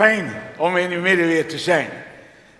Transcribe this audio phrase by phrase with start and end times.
[0.00, 1.88] fijn om in uw midden weer te zijn.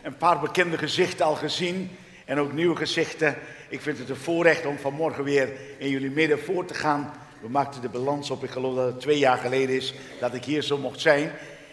[0.02, 1.90] Een paar bekende gezichten al gezien
[2.24, 3.36] en ook nieuwe gezichten.
[3.68, 5.48] Ik vind het een voorrecht om vanmorgen weer
[5.78, 7.12] in jullie midden voor te gaan.
[7.40, 10.44] We maakten de balans op, ik geloof dat het twee jaar geleden is dat ik
[10.44, 11.30] hier zo mocht zijn.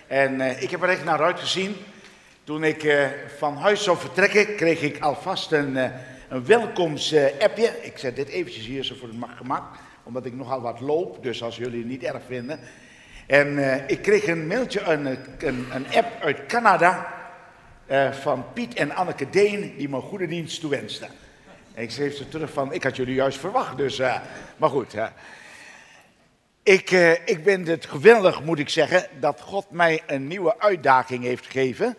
[0.08, 1.76] En uh, ik heb er echt naar uitgezien.
[2.44, 3.06] Toen ik uh,
[3.38, 5.86] van huis zou vertrekken, kreeg ik alvast een, uh,
[6.30, 7.74] een welkomstappje.
[7.82, 9.64] ik zet dit eventjes hier zo voor het gemak,
[10.04, 11.24] omdat ik nogal wat loop.
[11.24, 12.60] Dus als jullie het niet erg vinden.
[13.28, 15.06] En uh, ik kreeg een mailtje, een,
[15.40, 17.14] een, een app uit Canada
[17.92, 21.10] uh, van Piet en Anneke Deen, die me goede dienst toewensten.
[21.74, 24.20] En ik schreef ze terug van, ik had jullie juist verwacht, dus, uh,
[24.58, 24.96] maar goed.
[26.64, 26.92] ik,
[27.26, 31.98] ik ben het geweldig, moet ik zeggen, dat God mij een nieuwe uitdaging heeft gegeven.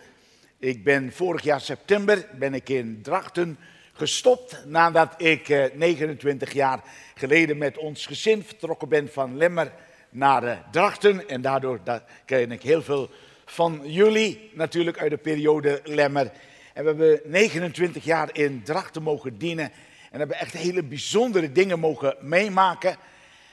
[0.59, 3.59] Ik ben vorig jaar september ben ik in Drachten
[3.93, 6.81] gestopt nadat ik 29 jaar
[7.15, 9.73] geleden met ons gezin vertrokken ben van Lemmer
[10.19, 11.29] naar uh, Drachten.
[11.29, 13.11] En daardoor da ken ik heel veel
[13.45, 16.33] van jullie natuurlijk uit de periode Lemmer.
[16.75, 19.73] En we hebben 29 jaar in Drachten mogen dienen.
[20.11, 22.97] En hebben echt hele bijzondere dingen mogen meemaken.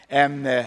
[0.08, 0.66] En uh,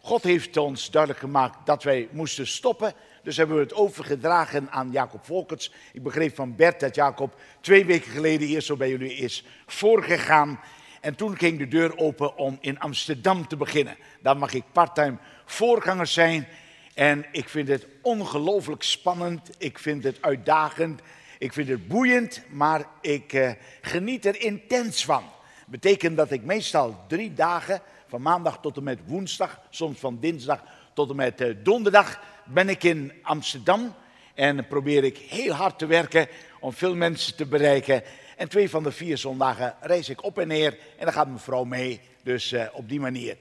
[0.00, 2.92] God heeft ons duidelijk gemaakt dat wij moesten stoppen.
[3.22, 5.72] Dus hebben we het overgedragen aan Jacob Volkers.
[5.92, 10.60] Ik begreep van Bert dat Jacob twee weken geleden hier zo bij jullie is voorgegaan.
[11.00, 13.96] En toen ging de deur open om in Amsterdam te beginnen.
[14.20, 15.16] Daar mag ik parttime
[15.46, 16.48] voorganger zijn.
[16.94, 19.50] En ik vind het ongelooflijk spannend.
[19.58, 21.00] Ik vind het uitdagend.
[21.38, 22.42] Ik vind het boeiend.
[22.50, 25.22] Maar ik uh, geniet er intens van.
[25.66, 30.62] Betekent dat ik meestal drie dagen, van maandag tot en met woensdag, soms van dinsdag
[30.94, 33.94] tot en met uh, donderdag, ben ik in Amsterdam.
[34.34, 36.28] En probeer ik heel hard te werken
[36.60, 38.02] om veel mensen te bereiken.
[38.36, 41.38] En twee van de vier zondagen reis ik op en neer en dan gaat mijn
[41.38, 42.00] vrouw mee.
[42.22, 43.36] Dus uh, op die manier.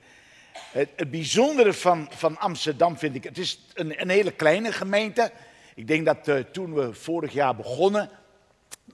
[0.71, 5.31] Het, bijzondere van, van Amsterdam vind ik, het is een, een hele kleine gemeente.
[5.75, 8.09] Ik denk dat uh, toen we vorig jaar begonnen,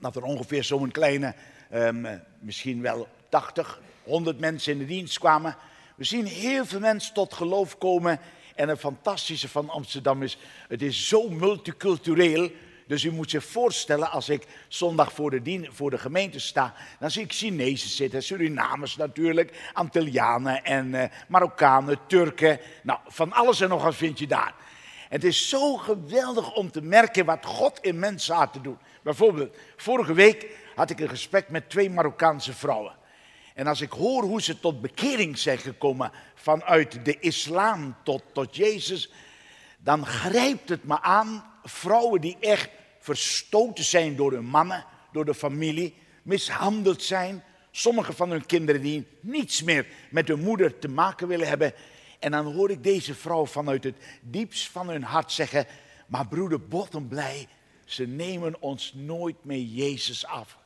[0.00, 1.34] dat er ongeveer zo'n kleine,
[1.74, 5.56] um, misschien wel 80, 100 mensen in de dienst kwamen.
[5.94, 8.20] We zien heel veel mensen tot geloof komen.
[8.54, 10.38] En het fantastische van Amsterdam is,
[10.68, 12.50] het is zo multicultureel.
[12.92, 16.74] Dus u moet zich voorstellen, als ik zondag voor de, dien, voor de gemeente sta,
[16.98, 22.60] dan zie ik Chinezen zitten, Surinamers natuurlijk, Antillianen en uh, Marokkanen, Turken.
[22.82, 24.54] Nou, van alles en nog wat vind je daar.
[25.08, 28.78] Het is zo geweldig om te merken wat God in mensenharten doet.
[29.02, 32.96] Bijvoorbeeld, vorige week had ik een gesprek met twee Marokkaanse vrouwen.
[33.54, 38.56] En als ik hoor hoe ze tot bekering zijn gekomen vanuit de islam tot, tot
[38.56, 39.12] Jezus,
[39.78, 41.50] dan grijpt het me aan.
[41.64, 42.68] Vrouwen die echt
[43.02, 47.44] verstoten zijn door hun mannen, door de familie, mishandeld zijn.
[47.70, 51.74] Sommige van hun kinderen die niets meer met hun moeder te maken willen hebben.
[52.18, 55.66] En dan hoor ik deze vrouw vanuit het diepst van hun hart zeggen:
[56.06, 57.48] Maar broeder Botten blij,
[57.84, 60.58] ze nemen ons nooit meer Jezus af.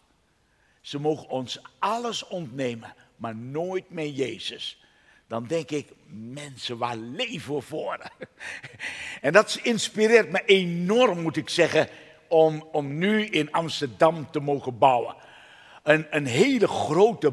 [0.80, 4.84] Ze mogen ons alles ontnemen, maar nooit meer Jezus.
[5.26, 7.98] Dan denk ik, mensen, waar leven voor?
[9.20, 11.88] En dat inspireert me enorm, moet ik zeggen,
[12.28, 15.14] om, om nu in Amsterdam te mogen bouwen.
[15.82, 17.32] Een, een hele grote,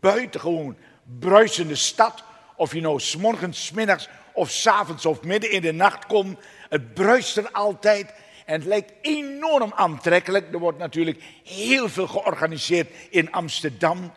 [0.00, 0.76] buitengewoon
[1.18, 2.24] bruisende stad.
[2.56, 6.38] Of je nou s'morgens, smiddags of s'avonds of midden in de nacht komt.
[6.68, 8.14] Het bruist er altijd.
[8.46, 10.52] En het lijkt enorm aantrekkelijk.
[10.52, 14.12] Er wordt natuurlijk heel veel georganiseerd in Amsterdam.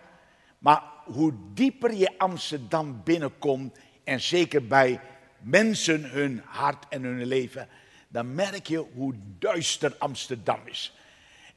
[0.60, 5.00] Maar hoe dieper je Amsterdam binnenkomt, en zeker bij
[5.40, 7.68] mensen hun hart en hun leven,
[8.16, 10.94] dan merk je hoe duister Amsterdam is.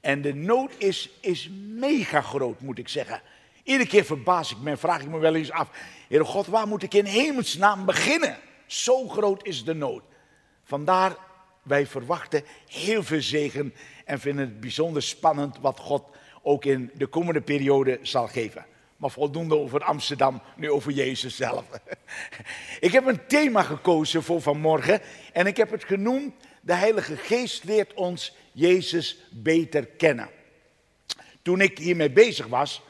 [0.01, 3.23] En de nood is, is mega groot, moet ik zeggen.
[3.63, 5.71] Iedere keer verbaas ik me en vraag ik me wel eens af:
[6.09, 8.37] Heer God, waar moet ik in hemelsnaam beginnen?
[8.67, 10.03] Zo groot is de nood.
[10.65, 11.17] Vandaar,
[11.63, 16.05] wij verwachten heel veel zegen en vinden het bijzonder spannend wat God
[16.43, 18.67] ook in de komende periode zal geven.
[18.97, 21.65] Maar voldoende over Amsterdam, nu over Jezus zelf.
[22.81, 25.01] ik heb een thema gekozen voor vanmorgen
[25.33, 26.35] en ik heb het genoemd:
[26.69, 30.29] De Heilige Geest leert ons Jezus beter kennen.
[31.43, 32.83] Toen ik hiermee bezig was,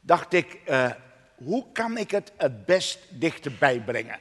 [0.00, 0.90] dacht ik: uh,
[1.34, 4.18] hoe kan ik het het best dichterbij brengen?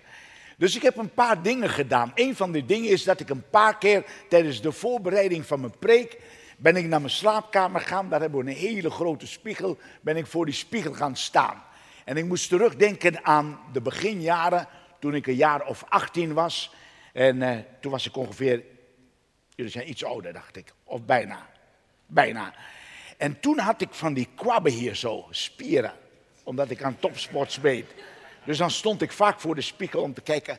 [0.57, 2.11] Dus ik heb een paar dingen gedaan.
[2.15, 5.77] Een van die dingen is dat ik een paar keer tijdens de voorbereiding van mijn
[5.79, 6.17] preek
[6.57, 8.09] ben ik naar mijn slaapkamer gegaan.
[8.09, 9.77] Daar hebben we een hele grote spiegel.
[10.01, 11.63] Ben ik voor die spiegel gaan staan.
[12.05, 14.67] En ik moest terugdenken aan de beginjaren,
[14.99, 16.73] toen ik een jaar of 18 was.
[17.13, 18.63] En uh, toen was ik ongeveer,
[19.59, 20.73] jullie zijn iets ouder, dacht ik.
[20.83, 21.49] Of bijna.
[22.05, 22.53] Bijna.
[23.17, 25.93] En toen had ik van die kwabben hier zo, spieren.
[26.43, 27.85] Omdat ik aan topsport speed.
[28.45, 30.57] Dus dan stond ik vaak voor de spiegel om te kijken,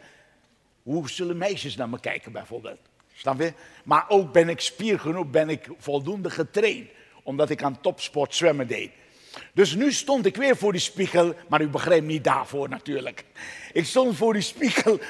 [0.82, 2.79] hoe zullen meisjes naar me kijken bijvoorbeeld?
[3.14, 3.52] Snap je?
[3.85, 6.88] Maar ook ben ik spier genoeg, ben ik voldoende getraind.
[7.23, 8.91] Omdat ik aan topsport zwemmen deed.
[9.55, 13.25] Dus nu stond ik weer voor die spiegel, maar u begrijpt niet daarvoor natuurlijk.
[13.73, 15.00] Ik stond voor die spiegel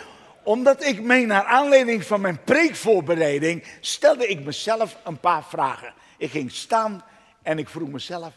[0.50, 5.94] omdat ik mij naar aanleiding van mijn preekvoorbereiding stelde ik mezelf een paar vragen.
[6.19, 7.05] Ik ging staan
[7.43, 8.32] en ik vroeg mezelf,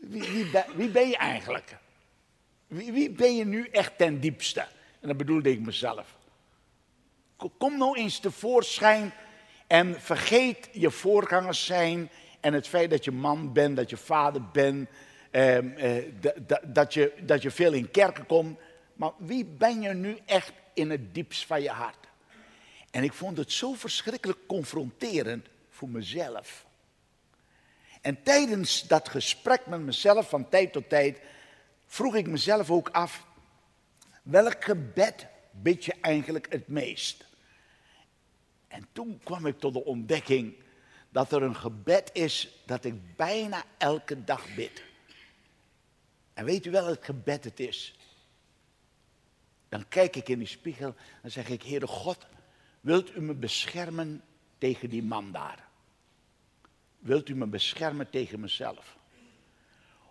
[0.00, 1.76] wie, wie ben je eigenlijk?
[2.66, 4.60] Wie, wie ben je nu echt ten diepste?
[5.00, 6.16] En dat bedoelde ik mezelf.
[7.58, 9.12] Kom nou eens tevoorschijn
[9.66, 12.10] en vergeet je voorgangers zijn
[12.40, 14.88] en het feit dat je man bent, dat je vader bent,
[15.30, 16.04] ehm, eh,
[16.62, 18.58] dat, je, dat je veel in kerken komt.
[18.94, 22.06] Maar wie ben je nu echt in het diepst van je hart?
[22.90, 26.66] En ik vond het zo verschrikkelijk confronterend voor mezelf.
[28.00, 31.20] En tijdens dat gesprek met mezelf van tijd tot tijd
[31.86, 33.26] vroeg ik mezelf ook af,
[34.22, 37.24] welk gebed bid je eigenlijk het meest?
[38.68, 40.54] En toen kwam ik tot de ontdekking
[41.10, 44.82] dat er een gebed is dat ik bijna elke dag bid.
[46.34, 47.98] En weet u wel het gebed het is?
[49.72, 52.26] Dan kijk ik in die spiegel en zeg ik, Heere God,
[52.80, 54.22] wilt u me beschermen
[54.58, 55.68] tegen die man daar?
[56.98, 58.96] Wilt u me beschermen tegen mezelf?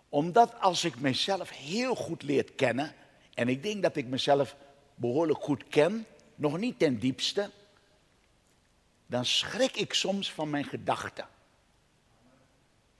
[0.08, 2.94] Omdat als ik mezelf heel goed leer kennen,
[3.34, 4.56] en ik denk dat ik mezelf
[4.94, 7.50] behoorlijk goed ken, nog niet ten diepste,
[9.06, 11.28] dan schrik ik soms van mijn gedachten.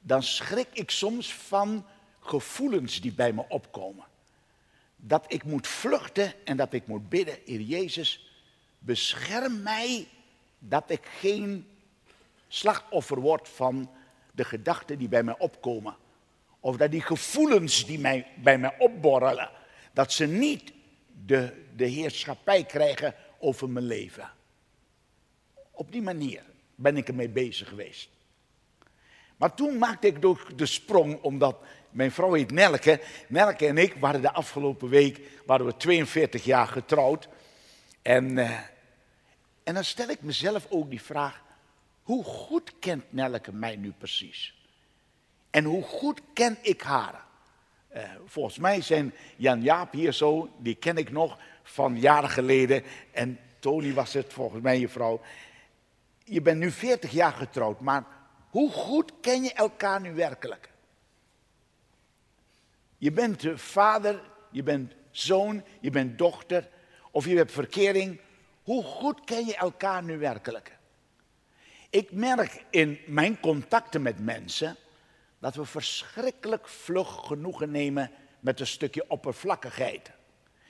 [0.00, 1.87] Dan schrik ik soms van
[2.20, 4.11] gevoelens die bij me opkomen.
[5.04, 8.31] Dat ik moet vluchten en dat ik moet bidden, Heer Jezus,
[8.78, 10.06] bescherm mij
[10.58, 11.66] dat ik geen
[12.49, 13.90] slachtoffer word van
[14.32, 15.96] de gedachten die bij mij opkomen.
[16.60, 19.50] Of dat die gevoelens die mij, bij mij opborrelen,
[19.93, 20.72] dat ze niet
[21.26, 24.31] de, de heerschappij krijgen over mijn leven.
[25.70, 26.43] Op die manier
[26.75, 28.08] ben ik ermee bezig geweest.
[29.37, 31.56] Maar toen maakte ik ook de sprong, omdat
[31.93, 33.00] mijn vrouw heet Nelke.
[33.29, 37.29] Nelke en ik waren de afgelopen week waren we 42 jaar getrouwd.
[38.03, 38.50] En, uh,
[39.65, 41.43] en dan stel ik mezelf ook die vraag,
[42.03, 44.55] hoe goed kent Nelke mij nu precies?
[45.50, 47.25] En hoe goed ken ik haar?
[47.95, 52.83] Uh, volgens mij zijn Jan Jaap hier zo, die ken ik nog van jaren geleden.
[53.11, 55.21] En Tony was het, volgens mij je vrouw
[56.25, 58.05] je bent nu 40 jaar getrouwd, maar
[58.50, 60.72] hoe goed ken je elkaar nu werkelijk?
[63.02, 64.20] Je bent vader,
[64.50, 66.69] je bent zoon, je bent dochter,
[67.10, 68.20] of je hebt verkering.
[68.62, 70.78] Hoe goed ken je elkaar nu werkelijk?
[71.90, 74.76] Ik merk in mijn contacten met mensen
[75.38, 78.10] dat we verschrikkelijk vlug genoegen nemen
[78.40, 80.10] met een stukje oppervlakkigheid.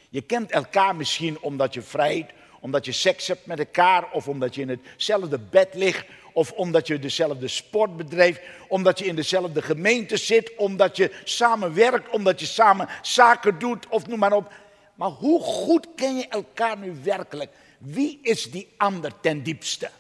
[0.09, 2.33] Je kent elkaar misschien omdat je vrijt
[2.63, 6.87] omdat je seks hebt met elkaar, of omdat je in hetzelfde bed ligt, of omdat
[6.87, 12.41] je dezelfde sport bedrijft, omdat je in dezelfde gemeente zit, omdat je samen werkt, omdat
[12.41, 14.53] je samen zaken doet, of noem maar op.
[14.95, 17.51] Maar hoe goed ken je elkaar nu werkelijk?
[17.79, 19.91] Wie is die ander ten diepste?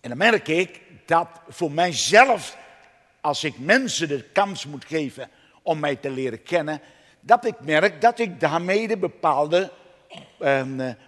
[0.00, 2.56] En dan merk ik dat voor mijzelf,
[3.20, 5.30] als ik mensen de kans moet geven
[5.62, 6.80] om mij te leren kennen,
[7.20, 9.70] dat ik merk dat ik daarmee bepaalde
[10.40, 10.62] uh,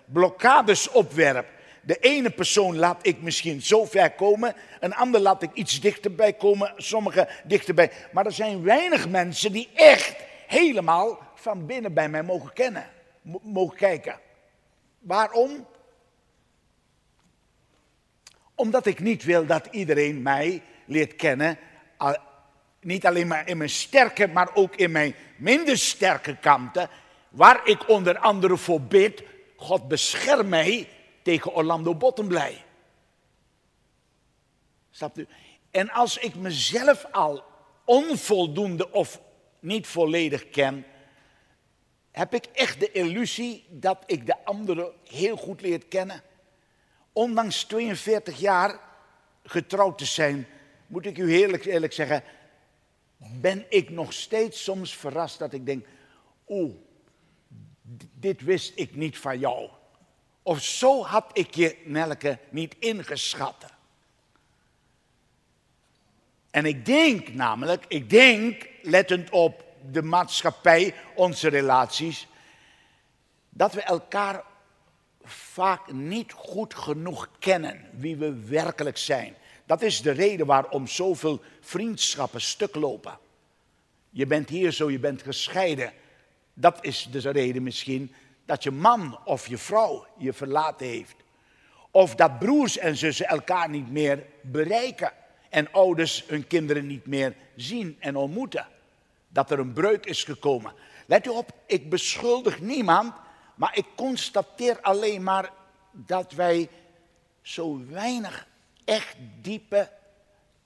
[0.04, 1.48] blokkades opwerp.
[1.82, 6.32] De ene persoon laat ik misschien zo ver komen, een ander laat ik iets dichterbij
[6.32, 7.90] komen, sommige dichterbij.
[8.12, 12.86] Maar er zijn weinig mensen die echt helemaal van binnen bij mij mogen kennen,
[13.42, 14.18] mogen kijken.
[14.98, 15.66] Waarom?
[18.54, 21.58] Omdat ik niet wil dat iedereen mij leert kennen,
[22.80, 26.88] niet alleen maar in mijn sterke, maar ook in mijn minder sterke kanten.
[27.28, 29.22] Waar ik onder andere voor bid,
[29.56, 30.88] God bescherm mij
[31.22, 32.64] tegen Orlando Bottomblij.
[34.90, 35.26] Snapt u?
[35.70, 37.44] En als ik mezelf al
[37.84, 39.20] onvoldoende of
[39.58, 40.84] niet volledig ken,
[42.10, 46.22] heb ik echt de illusie dat ik de anderen heel goed leert kennen.
[47.12, 48.80] Ondanks 42 jaar
[49.42, 50.46] getrouwd te zijn,
[50.86, 52.22] moet ik u heerlijk eerlijk zeggen,
[53.16, 55.86] ben ik nog steeds soms verrast dat ik denk,
[56.48, 56.74] oeh,
[58.12, 59.70] dit wist ik niet van jou.
[60.42, 63.64] Of zo had ik je, Nelke, niet ingeschat.
[66.50, 72.26] En ik denk namelijk, ik denk, lettend op de maatschappij, onze relaties,
[73.48, 74.44] dat we elkaar
[75.24, 79.34] vaak niet goed genoeg kennen wie we werkelijk zijn.
[79.66, 83.18] Dat is de reden waarom zoveel vriendschappen stuk lopen.
[84.10, 85.92] Je bent hier zo, je bent gescheiden.
[86.54, 88.14] Dat is de reden misschien
[88.50, 91.14] dat je man of je vrouw je verlaten heeft.
[91.90, 95.12] Of dat broers en zussen elkaar niet meer bereiken.
[95.48, 98.66] En ouders hun kinderen niet meer zien en ontmoeten.
[99.28, 100.72] Dat er een breuk is gekomen.
[101.06, 103.14] Let u op, ik beschuldig niemand,
[103.54, 105.52] maar ik constateer alleen maar
[105.90, 106.68] dat wij
[107.42, 108.46] zo weinig
[108.84, 109.90] echt diepe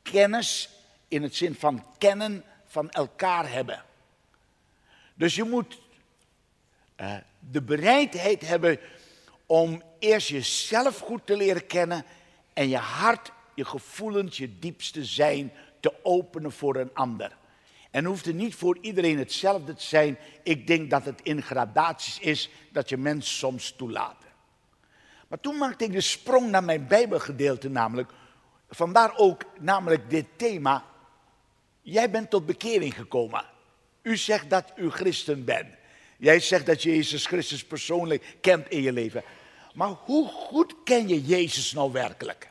[0.03, 0.71] kennis
[1.09, 3.85] in het zin van kennen van elkaar hebben.
[5.15, 5.79] Dus je moet
[7.01, 7.17] uh,
[7.51, 8.79] de bereidheid hebben
[9.47, 12.05] om eerst jezelf goed te leren kennen
[12.53, 17.37] en je hart, je gevoelens, je diepste zijn te openen voor een ander.
[17.91, 20.19] En hoeft het niet voor iedereen hetzelfde te zijn.
[20.43, 24.17] Ik denk dat het in gradaties is dat je mensen soms toelaat.
[25.29, 28.13] Maar toen maakte ik de sprong naar mijn Bijbelgedeelte, namelijk.
[28.69, 30.85] Vandaar ook namelijk dit thema.
[31.83, 33.45] Jij bent tot bekering gekomen.
[34.03, 35.75] U zegt dat u christen bent.
[36.25, 39.23] Jij zegt dat je Jezus Christus persoonlijk kent in je leven.
[39.75, 42.49] Maar hoe goed ken je Jezus nou werkelijk?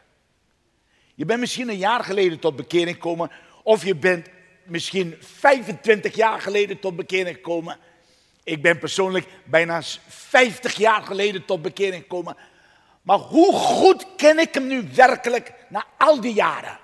[1.16, 3.32] Je bent misschien een jaar geleden tot bekering gekomen,
[3.64, 4.28] of je bent
[4.64, 7.78] misschien 25 jaar geleden tot bekering gekomen.
[8.44, 12.38] Ik ben persoonlijk bijna 50 jaar geleden tot bekering gekomen.
[13.02, 16.80] Maar hoe goed ken ik hem nu werkelijk na al die jaren?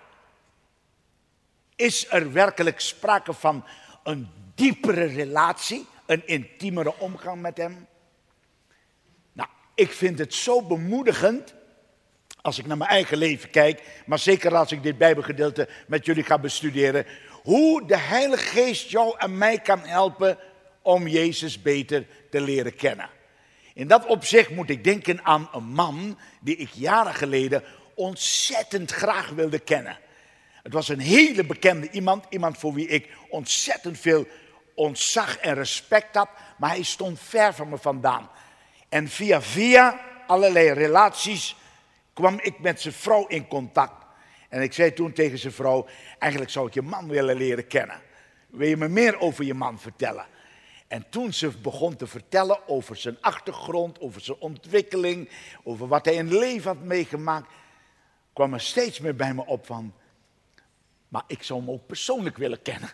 [1.76, 3.66] Is er werkelijk sprake van
[4.04, 7.88] een diepere relatie, een intiemere omgang met hem?
[9.34, 11.54] Nou, ik vind het zo bemoedigend
[12.42, 16.24] als ik naar mijn eigen leven kijk, maar zeker als ik dit Bijbelgedeelte met jullie
[16.24, 20.38] ga bestuderen, hoe de Heilige Geest jou en mij kan helpen
[20.82, 23.10] om Jezus beter te leren kennen.
[23.74, 27.64] In dat opzicht moet ik denken aan een man die ik jaren geleden
[27.96, 29.98] ontzettend graag wilde kennen.
[30.64, 34.28] Het was een hele bekende iemand, iemand voor wie ik ontzettend veel
[34.80, 38.30] ontzag en respect had, maar hij stond ver van me vandaan.
[38.90, 41.56] En via via allerlei relaties
[42.14, 44.06] kwam ik met zijn vrouw in contact.
[44.50, 45.88] En ik zei toen tegen zijn vrouw,
[46.20, 48.02] eigenlijk zou ik je man willen leren kennen.
[48.48, 50.26] Wil je me meer over je man vertellen?
[50.88, 55.30] En toen ze begon te vertellen over zijn achtergrond, over zijn ontwikkeling,
[55.64, 57.52] over wat hij in leven had meegemaakt,
[58.34, 59.94] kwam er steeds meer bij me op van,
[61.08, 62.90] maar ik zou hem ook persoonlijk willen kennen.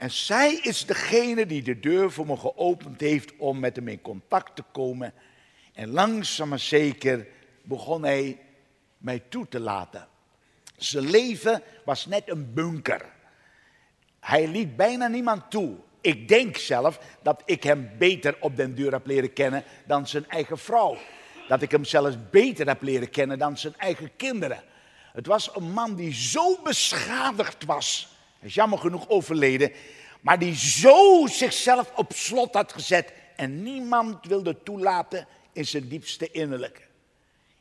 [0.00, 4.00] En zij is degene die de deur voor me geopend heeft om met hem in
[4.00, 5.12] contact te komen.
[5.72, 7.26] En langzaam maar zeker
[7.62, 8.38] begon hij
[8.98, 10.08] mij toe te laten.
[10.76, 13.04] Zijn leven was net een bunker.
[14.20, 15.76] Hij liet bijna niemand toe.
[16.00, 20.28] Ik denk zelf dat ik hem beter op den duur heb leren kennen dan zijn
[20.28, 20.96] eigen vrouw.
[21.48, 24.62] Dat ik hem zelfs beter heb leren kennen dan zijn eigen kinderen.
[25.12, 28.18] Het was een man die zo beschadigd was.
[28.40, 29.72] Hij is jammer genoeg overleden.
[30.20, 33.12] Maar die zo zichzelf op slot had gezet.
[33.36, 36.82] En niemand wilde toelaten in zijn diepste innerlijke.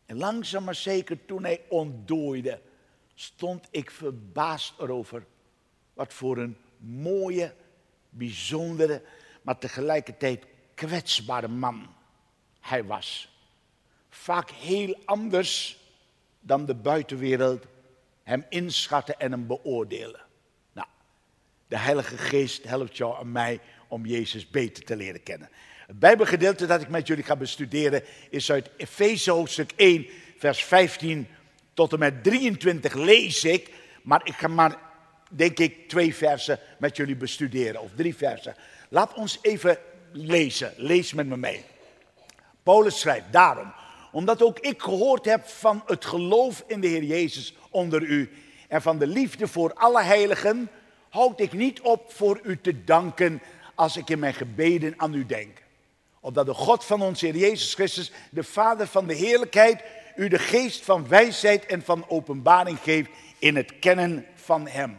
[0.06, 2.62] En langzaam maar zeker toen hij ontdooide,
[3.16, 5.26] stond ik verbaasd erover.
[5.94, 7.54] Wat voor een mooie,
[8.10, 9.02] bijzondere,
[9.42, 11.96] maar tegelijkertijd kwetsbare man
[12.60, 13.38] hij was.
[14.10, 15.80] Vaak heel anders
[16.40, 17.66] dan de buitenwereld
[18.24, 20.22] hem inschatten en hem beoordelen.
[21.70, 25.50] De Heilige Geest helpt jou en mij om Jezus beter te leren kennen.
[25.88, 30.08] Het Bijbelgedeelte dat ik met jullie ga bestuderen is uit Efeze hoofdstuk 1,
[30.38, 31.28] vers 15
[31.74, 33.70] tot en met 23 lees ik.
[34.04, 34.78] Maar ik ga maar,
[35.30, 38.56] denk ik, twee versen met jullie bestuderen, of drie versen.
[38.90, 39.78] Laat ons even
[40.12, 40.74] lezen.
[40.76, 41.64] Lees met me mee.
[42.64, 43.74] Paulus schrijft, daarom,
[44.12, 48.32] omdat ook ik gehoord heb van het geloof in de Heer Jezus onder u
[48.68, 50.70] en van de liefde voor alle heiligen,
[51.10, 53.42] houd ik niet op voor u te danken
[53.76, 55.62] als ik in mijn gebeden aan u denk.
[56.20, 59.84] Opdat de God van onze Heer Jezus Christus, de Vader van de heerlijkheid,
[60.16, 64.98] u de geest van wijsheid en van openbaring geeft in het kennen van Hem.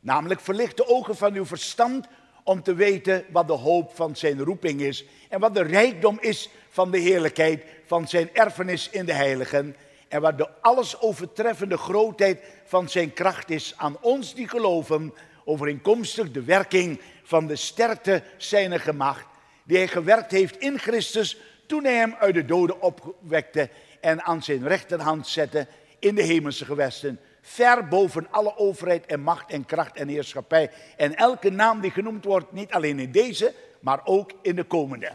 [0.00, 2.06] Namelijk verlicht de ogen van uw verstand
[2.44, 6.50] om te weten wat de hoop van zijn roeping is en wat de rijkdom is
[6.68, 9.76] van de heerlijkheid van zijn erfenis in de heiligen
[10.08, 15.14] en wat de alles overtreffende grootheid van zijn kracht is aan ons die geloven,
[15.46, 19.26] overeenkomstig de werking van de sterkte zijner gemacht,
[19.64, 21.36] die hij gewerkt heeft in Christus
[21.66, 25.66] toen hij hem uit de doden opwekte en aan zijn rechterhand zette
[25.98, 31.14] in de hemelse gewesten, ver boven alle overheid en macht en kracht en heerschappij en
[31.14, 35.12] elke naam die genoemd wordt, niet alleen in deze, maar ook in de komende.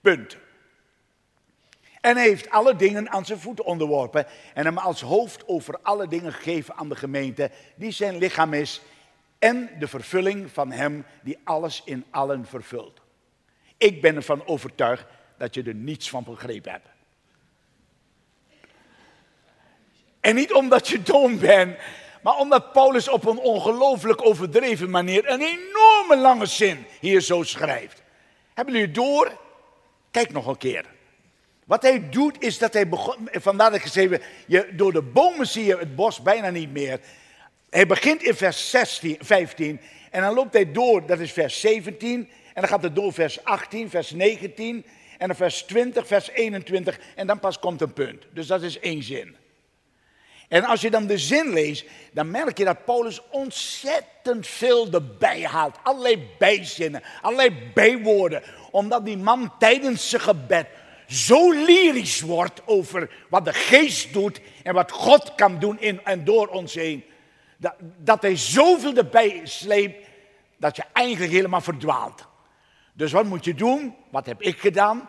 [0.00, 0.36] Punt.
[2.00, 6.08] En hij heeft alle dingen aan zijn voeten onderworpen en hem als hoofd over alle
[6.08, 8.82] dingen gegeven aan de gemeente, die zijn lichaam is,
[9.42, 13.00] en de vervulling van hem die alles in allen vervult.
[13.76, 15.04] Ik ben ervan overtuigd
[15.38, 16.88] dat je er niets van begrepen hebt.
[20.20, 21.78] En niet omdat je dom bent,
[22.22, 28.02] maar omdat Paulus op een ongelooflijk overdreven manier een enorme lange zin hier zo schrijft.
[28.54, 29.38] Hebben jullie door?
[30.10, 30.84] Kijk nog een keer.
[31.64, 35.46] Wat hij doet is dat hij begon, vandaar dat ik geschreven, je, door de bomen
[35.46, 37.00] zie je het bos bijna niet meer.
[37.72, 42.28] Hij begint in vers 16, 15 en dan loopt hij door, dat is vers 17
[42.54, 44.84] en dan gaat het door vers 18, vers 19
[45.18, 48.26] en dan vers 20, vers 21 en dan pas komt een punt.
[48.32, 49.36] Dus dat is één zin.
[50.48, 55.42] En als je dan de zin leest, dan merk je dat Paulus ontzettend veel erbij
[55.42, 55.76] haalt.
[55.82, 58.42] Allerlei bijzinnen, allerlei bijwoorden.
[58.70, 60.66] Omdat die man tijdens zijn gebed
[61.06, 66.24] zo lyrisch wordt over wat de geest doet en wat God kan doen in en
[66.24, 67.04] door ons heen.
[67.62, 70.08] Dat, dat hij zoveel erbij sleept
[70.56, 72.26] dat je eigenlijk helemaal verdwaalt.
[72.92, 73.94] Dus wat moet je doen?
[74.10, 75.08] Wat heb ik gedaan?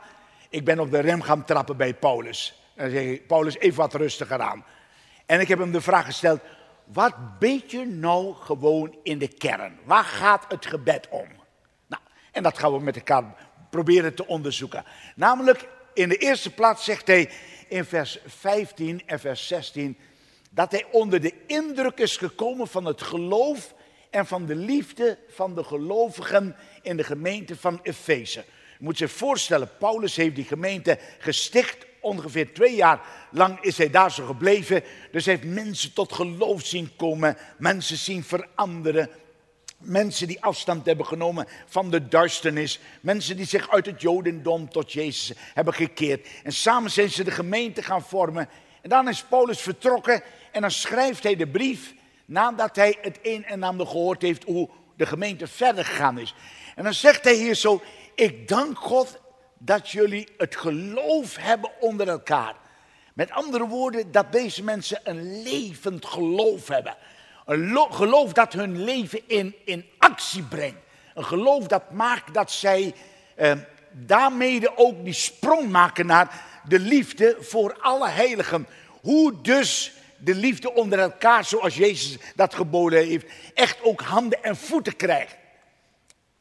[0.49, 2.61] Ik ben op de rem gaan trappen bij Paulus.
[2.75, 4.65] En dan zeg ik, Paulus, even wat rustiger aan.
[5.25, 6.39] En ik heb hem de vraag gesteld,
[6.85, 9.79] wat weet je nou gewoon in de kern?
[9.83, 11.27] Waar gaat het gebed om?
[11.87, 13.23] Nou, en dat gaan we met elkaar
[13.69, 14.83] proberen te onderzoeken.
[15.15, 17.29] Namelijk, in de eerste plaats zegt hij
[17.67, 19.97] in vers 15 en vers 16
[20.53, 23.73] dat hij onder de indruk is gekomen van het geloof
[24.09, 28.43] en van de liefde van de gelovigen in de gemeente van Efeze.
[28.77, 31.85] Je moet zich voorstellen, Paulus heeft die gemeente gesticht.
[31.99, 34.83] Ongeveer twee jaar lang is hij daar zo gebleven.
[35.11, 39.09] Dus hij heeft mensen tot geloof zien komen, mensen zien veranderen.
[39.77, 42.79] Mensen die afstand hebben genomen van de duisternis.
[43.01, 46.27] Mensen die zich uit het Jodendom tot Jezus hebben gekeerd.
[46.43, 48.49] En samen zijn ze de gemeente gaan vormen.
[48.81, 51.93] En dan is Paulus vertrokken en dan schrijft hij de brief
[52.25, 56.35] nadat hij het een en ander gehoord heeft hoe de gemeente verder gegaan is.
[56.75, 57.81] En dan zegt hij hier zo,
[58.15, 59.19] ik dank God
[59.57, 62.55] dat jullie het geloof hebben onder elkaar.
[63.13, 66.95] Met andere woorden, dat deze mensen een levend geloof hebben.
[67.45, 70.77] Een geloof dat hun leven in, in actie brengt.
[71.13, 72.95] Een geloof dat maakt dat zij
[73.35, 73.51] eh,
[73.91, 78.67] daarmee ook die sprong maken naar de liefde voor alle heiligen.
[79.01, 84.55] Hoe dus de liefde onder elkaar, zoals Jezus dat geboden heeft, echt ook handen en
[84.55, 85.37] voeten krijgt.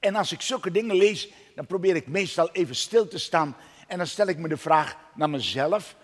[0.01, 3.57] En als ik zulke dingen lees, dan probeer ik meestal even stil te staan.
[3.87, 5.97] En dan stel ik me de vraag naar mezelf.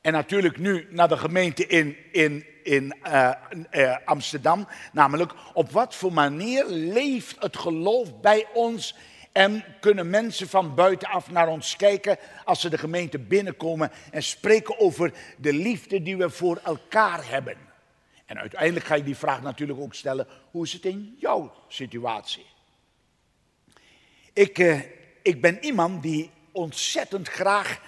[0.00, 3.30] En natuurlijk nu naar de gemeente in, in, in uh,
[3.70, 4.68] uh, Amsterdam.
[4.92, 8.94] Namelijk, op wat voor manier leeft het geloof bij ons?
[9.34, 14.78] En kunnen mensen van buitenaf naar ons kijken als ze de gemeente binnenkomen en spreken
[14.78, 17.56] over de liefde die we voor elkaar hebben?
[18.26, 22.46] En uiteindelijk ga je die vraag natuurlijk ook stellen: hoe is het in jouw situatie?
[24.32, 24.80] Ik, uh,
[25.22, 27.80] ik ben iemand die ontzettend graag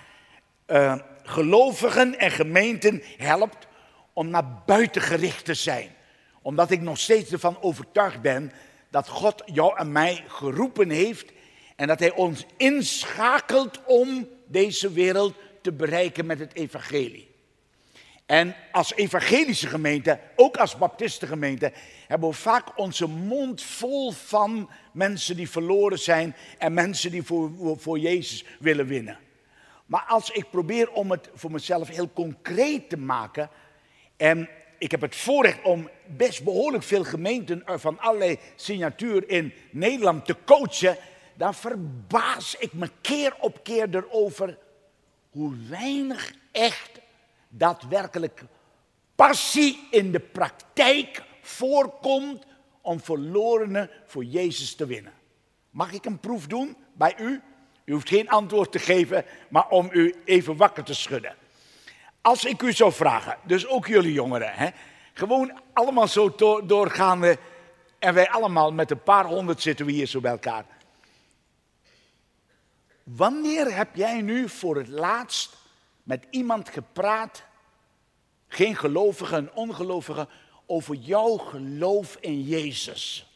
[0.67, 3.67] uh, gelovigen en gemeenten helpt
[4.13, 5.95] om naar buiten gericht te zijn.
[6.43, 8.53] Omdat ik nog steeds ervan overtuigd ben
[8.91, 11.35] dat God jou en mij geroepen heeft
[11.77, 17.35] en dat Hij ons inschakelt om deze wereld te bereiken met het evangelie.
[18.27, 21.73] En als evangelische gemeente, ook als baptistengemeente,
[22.07, 27.51] hebben we vaak onze mond vol van mensen die verloren zijn en mensen die voor,
[27.77, 29.19] voor Jezus willen winnen.
[29.87, 33.51] Maar als ik probeer om het voor mezelf heel concreet te maken,
[34.17, 40.27] en ik heb het voorrecht om best behoorlijk veel gemeenten van allerlei signatuur in Nederland
[40.27, 40.97] te coachen,
[41.37, 44.59] dan verbaas ik me keer op keer erover
[45.31, 47.01] hoe weinig echt
[47.49, 48.43] daadwerkelijk
[49.15, 52.45] passie in de praktijk voorkomt
[52.81, 55.13] om verlorenen voor Jezus te winnen.
[55.71, 57.43] Mag ik een proef doen bij u?
[57.85, 61.35] U hoeft geen antwoord te geven, maar om u even wakker te schudden.
[62.21, 64.69] Als ik u zou vragen, dus ook jullie jongeren, hè,
[65.13, 66.35] gewoon allemaal zo
[66.67, 67.39] doorgaande
[67.99, 70.65] en wij allemaal met een paar honderd zitten we hier zo bij elkaar.
[73.07, 75.57] Wanneer heb jij nu voor het laatst
[76.03, 77.45] met iemand gepraat,
[78.49, 80.29] geen gelovige, een ongelovige,
[80.67, 83.31] over jouw geloof in Jezus?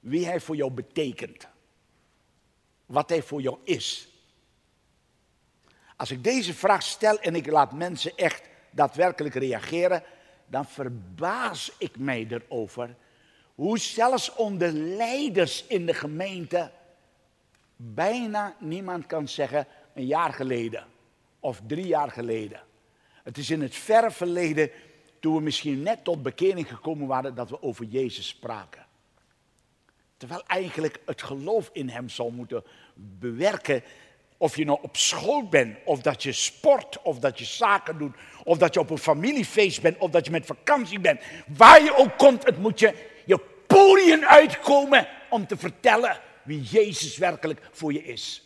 [0.00, 1.48] Wie hij voor jou betekent?
[2.86, 4.08] Wat hij voor jou is?
[5.96, 10.02] Als ik deze vraag stel en ik laat mensen echt daadwerkelijk reageren,
[10.46, 12.96] dan verbaas ik mij erover
[13.54, 16.70] hoe zelfs onder leiders in de gemeente
[17.80, 20.84] bijna niemand kan zeggen een jaar geleden
[21.40, 22.60] of drie jaar geleden.
[23.22, 24.70] Het is in het verre verleden,
[25.20, 28.86] toen we misschien net tot bekering gekomen waren, dat we over Jezus spraken.
[30.16, 32.64] Terwijl eigenlijk het geloof in Hem zal moeten
[32.94, 33.82] bewerken
[34.40, 38.16] Of je nou op school bent, of dat je sport, of dat je zaken doet,
[38.44, 41.20] of dat je op een familiefeest bent, of dat je met vakantie bent.
[41.56, 42.94] Waar je ook komt, het moet je
[43.26, 48.42] je podium uitkomen om te vertellen wie Jezus werkelijk voor je is.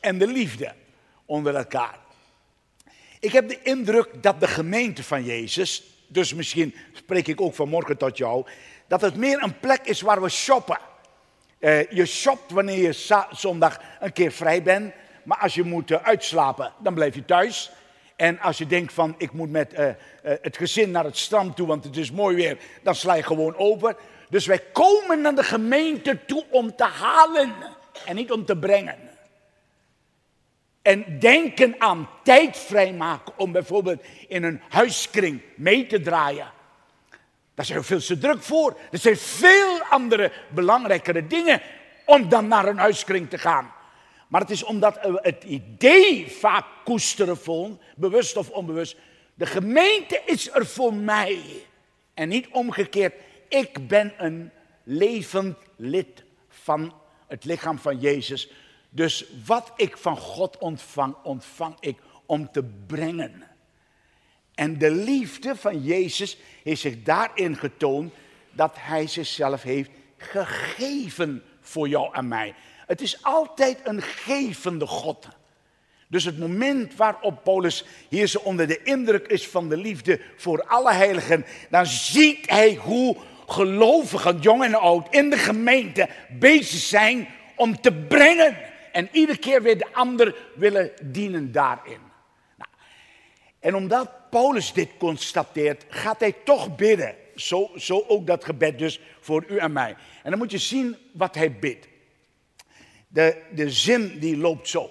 [0.00, 0.74] En de liefde
[1.24, 1.98] onder elkaar.
[3.20, 7.96] Ik heb de indruk dat de gemeente van Jezus, dus misschien spreek ik ook vanmorgen
[7.96, 8.46] tot jou,
[8.86, 10.78] dat het meer een plek is waar we shoppen.
[11.58, 16.02] Uh, je shopt wanneer je zondag een keer vrij bent, maar als je moet uh,
[16.02, 17.70] uitslapen, dan blijf je thuis.
[18.16, 19.90] En als je denkt van ik moet met uh,
[20.22, 23.56] het gezin naar het strand toe, want het is mooi weer, dan sla je gewoon
[23.56, 23.96] over.
[24.30, 27.54] Dus wij komen naar de gemeente toe om te halen
[28.06, 28.98] en niet om te brengen.
[30.82, 36.52] En denken aan tijd vrijmaken om bijvoorbeeld in een huiskring mee te draaien.
[37.54, 38.78] Daar zijn we veel te druk voor.
[38.90, 41.62] Er zijn veel andere belangrijkere dingen
[42.06, 43.72] om dan naar een huiskring te gaan.
[44.28, 47.38] Maar het is omdat we het idee vaak koesteren
[47.96, 48.96] bewust of onbewust.
[49.34, 51.40] De gemeente is er voor mij.
[52.14, 53.14] En niet omgekeerd,
[53.50, 54.50] ik ben een
[54.82, 56.92] levend lid van
[57.26, 58.50] het lichaam van Jezus.
[58.90, 63.42] Dus wat ik van God ontvang, ontvang ik om te brengen.
[64.54, 68.12] En de liefde van Jezus heeft zich daarin getoond
[68.50, 72.54] dat Hij zichzelf heeft gegeven voor jou en mij.
[72.86, 75.28] Het is altijd een gevende God.
[76.08, 80.64] Dus het moment waarop Paulus hier zo onder de indruk is van de liefde voor
[80.64, 83.16] alle heiligen, dan ziet hij hoe
[83.52, 86.08] gelovigen, jong en oud, in de gemeente
[86.38, 88.56] bezig zijn om te brengen
[88.92, 92.00] en iedere keer weer de ander willen dienen daarin.
[92.56, 92.70] Nou,
[93.60, 97.14] en omdat Paulus dit constateert, gaat hij toch bidden.
[97.34, 99.96] Zo, zo ook dat gebed dus voor u en mij.
[100.22, 101.88] En dan moet je zien wat hij bidt.
[103.08, 104.90] De, de zin die loopt zo.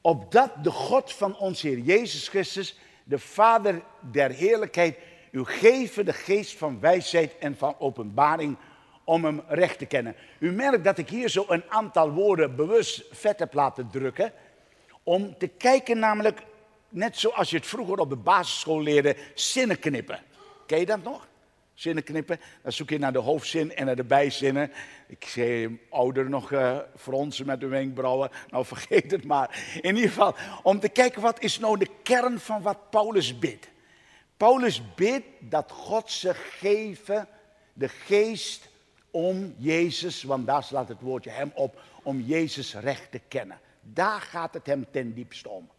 [0.00, 4.98] Opdat de God van ons Heer Jezus Christus, de Vader der heerlijkheid,
[5.36, 8.56] u geven de geest van wijsheid en van openbaring
[9.04, 10.16] om hem recht te kennen.
[10.38, 14.32] U merkt dat ik hier zo een aantal woorden bewust vet heb laten drukken.
[15.02, 16.42] Om te kijken namelijk,
[16.88, 20.20] net zoals je het vroeger op de basisschool leerde, zinnen knippen.
[20.66, 21.28] Ken je dat nog?
[21.74, 22.40] Zinnen knippen.
[22.62, 24.72] Dan zoek je naar de hoofdzin en naar de bijzinnen.
[25.08, 28.30] Ik zie ouder nog uh, fronsen met de wenkbrauwen.
[28.48, 29.78] Nou, vergeet het maar.
[29.80, 33.68] In ieder geval, om te kijken wat is nou de kern van wat Paulus bidt.
[34.36, 37.28] Paulus bidt dat God ze geven
[37.72, 38.68] de geest
[39.10, 43.60] om Jezus, want daar slaat het woordje hem op, om Jezus recht te kennen.
[43.80, 45.70] Daar gaat het hem ten diepste om.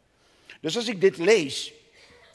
[0.62, 1.74] Dus als ik dit lees,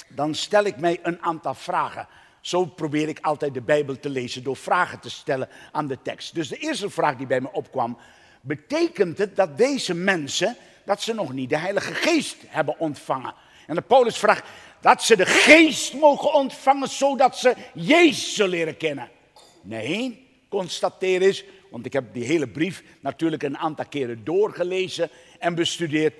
[0.08, 2.08] dan stel ik mij een aantal vragen.
[2.40, 6.34] Zo probeer ik altijd de Bijbel te lezen door vragen te stellen aan de tekst.
[6.34, 7.98] Dus de eerste vraag die bij me opkwam,
[8.40, 13.34] betekent het dat deze mensen, dat ze nog niet de Heilige Geest hebben ontvangen?
[13.66, 14.44] En de Paulus vraagt
[14.82, 19.10] dat ze de Geest mogen ontvangen zodat ze Jezus leren kennen.
[19.62, 25.54] Nee, constateer is, want ik heb die hele brief natuurlijk een aantal keren doorgelezen en
[25.54, 26.14] bestudeerd.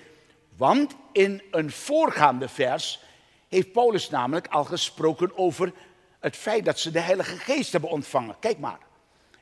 [0.57, 3.01] Want in een voorgaande vers
[3.49, 5.73] heeft Paulus namelijk al gesproken over
[6.21, 8.37] het feit dat ze de Heilige Geest hebben ontvangen.
[8.41, 8.79] Kijk maar,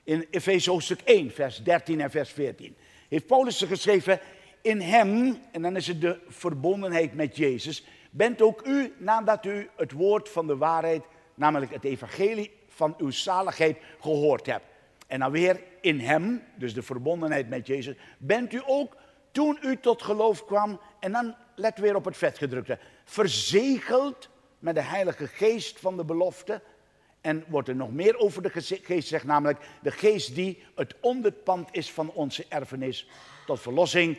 [0.05, 2.77] in Efeze hoofdstuk 1, vers 13 en vers 14.
[3.09, 4.21] Heeft Paulus geschreven,
[4.63, 9.71] in hem, en dan is het de verbondenheid met Jezus, bent ook u, nadat u
[9.77, 14.65] het woord van de waarheid, namelijk het evangelie van uw zaligheid, gehoord hebt.
[15.07, 18.97] En dan weer in hem, dus de verbondenheid met Jezus, bent u ook
[19.33, 24.83] toen u tot geloof kwam, en dan let weer op het vetgedrukte, verzegeld met de
[24.83, 26.63] Heilige Geest van de belofte.
[27.21, 31.69] En wordt er nog meer over de geest gezegd, namelijk de geest die het onderpand
[31.73, 33.09] is van onze erfenis
[33.47, 34.19] tot verlossing,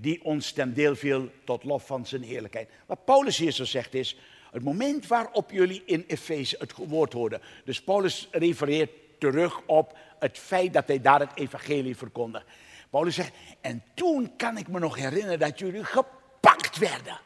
[0.00, 2.70] die ons ten deel viel tot lof van zijn heerlijkheid.
[2.86, 4.16] Wat Paulus hier zo zegt is,
[4.50, 7.40] het moment waarop jullie in Efeze het woord hoorden.
[7.64, 12.44] Dus Paulus refereert terug op het feit dat hij daar het evangelie verkondigt.
[12.90, 17.20] Paulus zegt, en toen kan ik me nog herinneren dat jullie gepakt werden.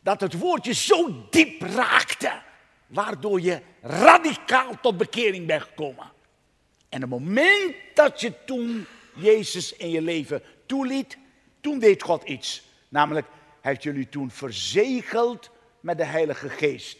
[0.00, 2.32] Dat het woordje zo diep raakte,
[2.86, 6.12] waardoor je radicaal tot bekering bent gekomen.
[6.88, 11.18] En het moment dat je toen Jezus in je leven toeliet,
[11.66, 12.62] toen deed God iets.
[12.88, 13.26] Namelijk,
[13.60, 15.50] hij heeft jullie toen verzegeld
[15.80, 16.98] met de Heilige Geest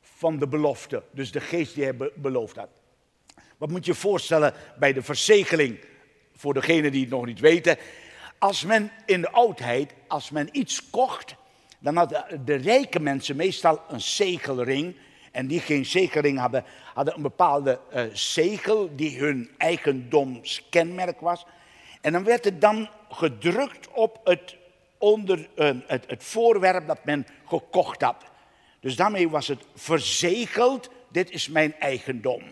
[0.00, 1.02] van de belofte.
[1.10, 2.68] Dus de geest die hij beloofd had.
[3.56, 5.78] Wat moet je je voorstellen bij de verzegeling?
[6.34, 7.76] Voor degenen die het nog niet weten.
[8.38, 11.34] Als men in de oudheid, als men iets kocht,
[11.78, 14.96] dan hadden de rijke mensen meestal een zegelring.
[15.32, 21.46] En die geen zegelring hadden, hadden een bepaalde uh, zegel die hun eigendomskenmerk was.
[22.00, 24.56] En dan werd het dan gedrukt op het,
[24.98, 28.24] onder, uh, het, het voorwerp dat men gekocht had.
[28.80, 32.42] Dus daarmee was het verzegeld, dit is mijn eigendom.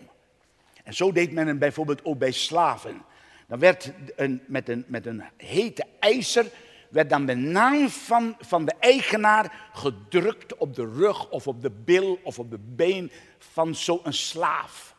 [0.83, 3.01] En zo deed men het bijvoorbeeld ook bij slaven.
[3.47, 6.45] Dan werd een, met, een, met een hete ijzer
[6.89, 11.71] werd dan de naam van, van de eigenaar gedrukt op de rug of op de
[11.71, 14.95] bil of op de been van zo'n slaaf.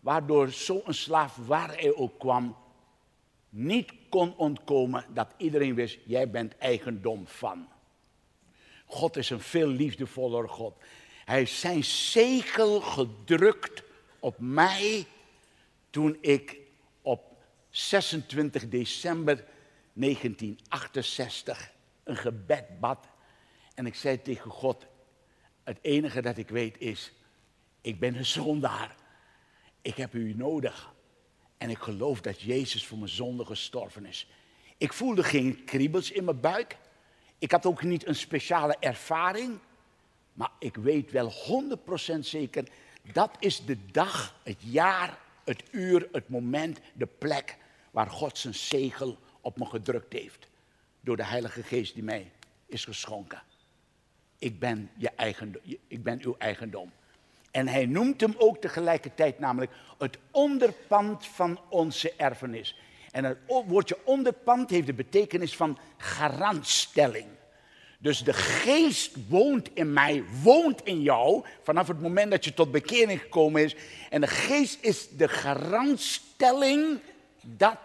[0.00, 2.56] Waardoor zo'n slaaf, waar hij ook kwam,
[3.50, 7.68] niet kon ontkomen dat iedereen wist, jij bent eigendom van.
[8.86, 10.74] God is een veel liefdevoller God.
[11.24, 13.82] Hij heeft zijn zegel gedrukt
[14.18, 15.06] op mij
[15.90, 16.56] toen ik
[17.02, 17.36] op
[17.68, 19.44] 26 december
[19.92, 21.72] 1968
[22.04, 23.06] een gebed bad.
[23.74, 24.86] En ik zei tegen God,
[25.64, 27.12] het enige dat ik weet is,
[27.80, 28.96] ik ben een zondaar.
[29.82, 30.94] Ik heb u nodig.
[31.60, 34.26] En ik geloof dat Jezus voor mijn zonde gestorven is.
[34.78, 36.76] Ik voelde geen kriebels in mijn buik.
[37.38, 39.58] Ik had ook niet een speciale ervaring.
[40.32, 41.32] Maar ik weet wel
[42.16, 42.68] 100% zeker,
[43.12, 47.56] dat is de dag, het jaar, het uur, het moment, de plek
[47.90, 50.48] waar God zijn zegel op me gedrukt heeft.
[51.00, 52.32] Door de Heilige Geest die mij
[52.66, 53.42] is geschonken.
[54.38, 56.92] Ik ben, je eigendom, ik ben uw eigendom.
[57.50, 62.76] En hij noemt hem ook tegelijkertijd namelijk het onderpand van onze erfenis.
[63.10, 67.26] En het woordje onderpand heeft de betekenis van garantstelling.
[67.98, 72.70] Dus de geest woont in mij, woont in jou, vanaf het moment dat je tot
[72.70, 73.76] bekering gekomen is.
[74.10, 76.98] En de geest is de garantstelling
[77.40, 77.78] dat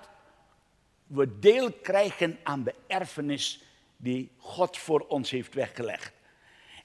[1.08, 3.64] we deel krijgen aan de erfenis
[3.98, 6.15] die God voor ons heeft weggelegd.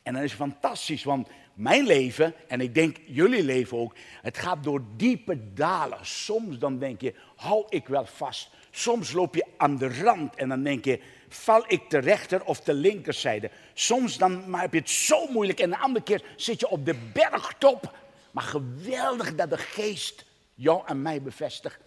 [0.03, 4.65] En dat is fantastisch, want mijn leven, en ik denk jullie leven ook, het gaat
[4.65, 6.07] door diepe dalen.
[6.07, 8.51] Soms dan denk je, hou ik wel vast.
[8.71, 12.61] Soms loop je aan de rand en dan denk je, val ik de rechter of
[12.61, 13.51] de linkerzijde.
[13.75, 16.85] Soms dan maar heb je het zo moeilijk en de andere keer zit je op
[16.85, 17.97] de bergtop.
[18.31, 21.79] Maar geweldig dat de geest jou en mij bevestigt.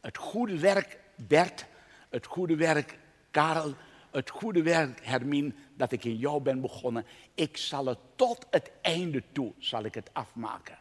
[0.00, 1.66] Het goede werk Bert,
[2.10, 2.98] het goede werk
[3.30, 3.74] Karel,
[4.14, 7.06] het goede werk Hermine, dat ik in jou ben begonnen.
[7.34, 10.78] Ik zal het tot het einde toe, zal ik het afmaken.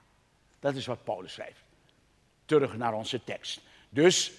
[0.59, 1.63] Dat is wat Paulus schrijft.
[2.45, 3.61] Terug naar onze tekst.
[3.89, 4.31] Dus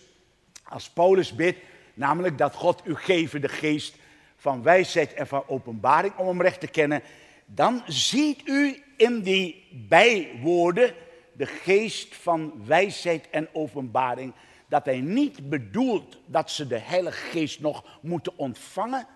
[0.64, 1.58] als Paulus bidt,
[1.94, 3.96] namelijk dat God u geven de geest
[4.36, 7.02] van wijsheid en van openbaring om hem recht te kennen,
[7.46, 10.94] dan ziet u in die bijwoorden
[11.32, 14.32] de geest van wijsheid en openbaring
[14.74, 19.06] dat hij niet bedoelt dat ze de Heilige Geest nog moeten ontvangen,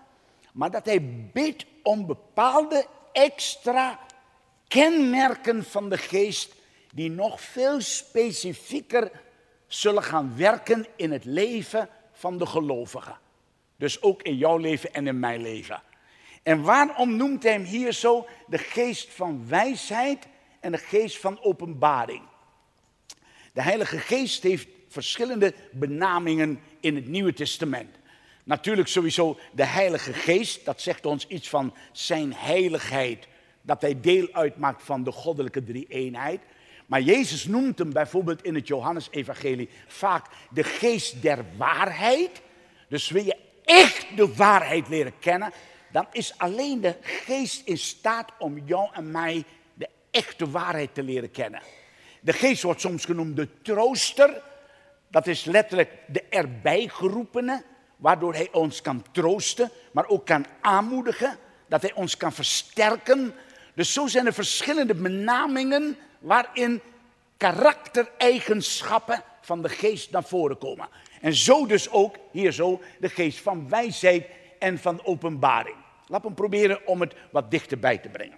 [0.53, 3.99] maar dat hij bidt om bepaalde extra
[4.67, 6.55] kenmerken van de Geest
[6.93, 9.11] die nog veel specifieker
[9.67, 13.17] zullen gaan werken in het leven van de gelovigen.
[13.75, 15.81] Dus ook in jouw leven en in mijn leven.
[16.43, 20.27] En waarom noemt hij hem hier zo de geest van wijsheid
[20.59, 22.21] en de geest van openbaring?
[23.53, 27.95] De Heilige Geest heeft verschillende benamingen in het Nieuwe Testament.
[28.43, 33.27] Natuurlijk sowieso de Heilige Geest, dat zegt ons iets van zijn heiligheid,
[33.61, 36.41] dat hij deel uitmaakt van de goddelijke drie-eenheid.
[36.85, 42.41] Maar Jezus noemt hem bijvoorbeeld in het Johannesevangelie vaak de geest der waarheid.
[42.87, 45.51] Dus wil je echt de waarheid leren kennen,
[45.91, 51.03] dan is alleen de geest in staat om jou en mij de echte waarheid te
[51.03, 51.61] leren kennen.
[52.21, 54.41] De geest wordt soms genoemd de trooster,
[55.09, 57.63] dat is letterlijk de erbij geroepene,
[57.95, 63.33] waardoor hij ons kan troosten, maar ook kan aanmoedigen, dat hij ons kan versterken.
[63.73, 66.81] Dus zo zijn er verschillende benamingen waarin
[67.37, 70.89] karaktereigenschappen van de geest naar voren komen.
[71.21, 74.25] En zo dus ook, hier zo, de geest van wijsheid
[74.59, 75.75] en van openbaring.
[76.07, 78.37] Laten we proberen om het wat dichterbij te brengen.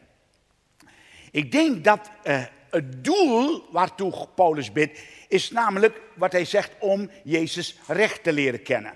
[1.32, 7.10] Ik denk dat uh, het doel waartoe Paulus bidt, is namelijk wat hij zegt om
[7.24, 8.94] Jezus recht te leren kennen.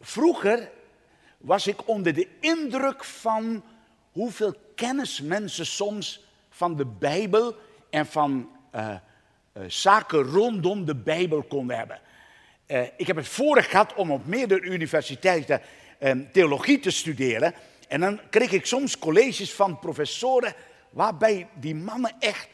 [0.00, 0.70] Vroeger
[1.38, 3.64] was ik onder de indruk van
[4.12, 7.56] hoeveel kennis mensen soms van de Bijbel
[7.90, 12.00] en van uh, uh, zaken rondom de Bijbel konden hebben.
[12.66, 15.60] Uh, ik heb het vorig gehad om op meerdere universiteiten
[16.32, 17.54] theologie te studeren.
[17.88, 20.54] En dan kreeg ik soms colleges van professoren
[20.90, 22.48] waarbij die mannen echt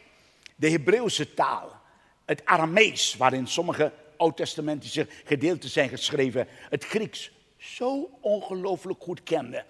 [0.59, 1.81] de Hebreeuwse taal,
[2.25, 9.67] het Aramees, waarin sommige oud-testamentische gedeelten zijn geschreven, het Grieks, zo ongelooflijk goed kenden.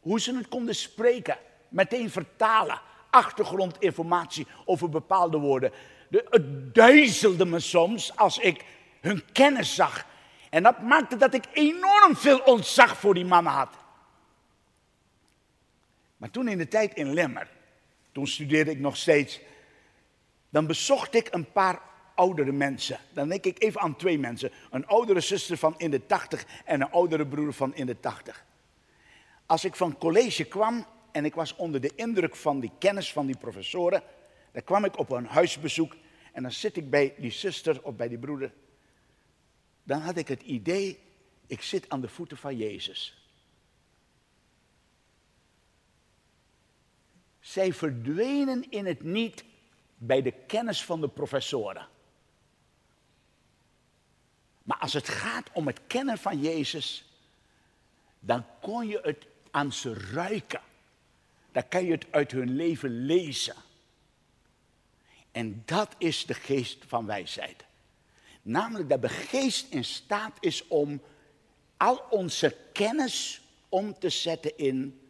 [0.00, 1.38] Hoe ze het konden spreken,
[1.68, 5.72] meteen vertalen, achtergrondinformatie over bepaalde woorden.
[6.08, 8.64] De, het duizelde me soms als ik
[9.00, 10.06] hun kennis zag.
[10.50, 13.74] En dat maakte dat ik enorm veel ontzag voor die mannen had.
[16.16, 17.48] Maar toen in de tijd in Lemmer,
[18.12, 19.40] toen studeerde ik nog steeds,
[20.52, 21.80] dan bezocht ik een paar
[22.14, 22.98] oudere mensen.
[23.12, 24.50] Dan denk ik even aan twee mensen.
[24.70, 28.44] Een oudere zuster van in de tachtig en een oudere broer van in de tachtig.
[29.46, 33.26] Als ik van college kwam en ik was onder de indruk van die kennis van
[33.26, 34.02] die professoren,
[34.52, 35.96] dan kwam ik op een huisbezoek
[36.32, 38.52] en dan zit ik bij die zuster of bij die broeder.
[39.82, 40.98] Dan had ik het idee,
[41.46, 43.26] ik zit aan de voeten van Jezus.
[47.40, 49.44] Zij verdwenen in het niet
[50.06, 51.88] bij de kennis van de professoren.
[54.62, 57.04] Maar als het gaat om het kennen van Jezus,
[58.20, 60.60] dan kon je het aan ze ruiken.
[61.52, 63.54] Dan kan je het uit hun leven lezen.
[65.30, 67.64] En dat is de geest van wijsheid.
[68.42, 71.02] Namelijk dat de geest in staat is om
[71.76, 75.00] al onze kennis om te zetten in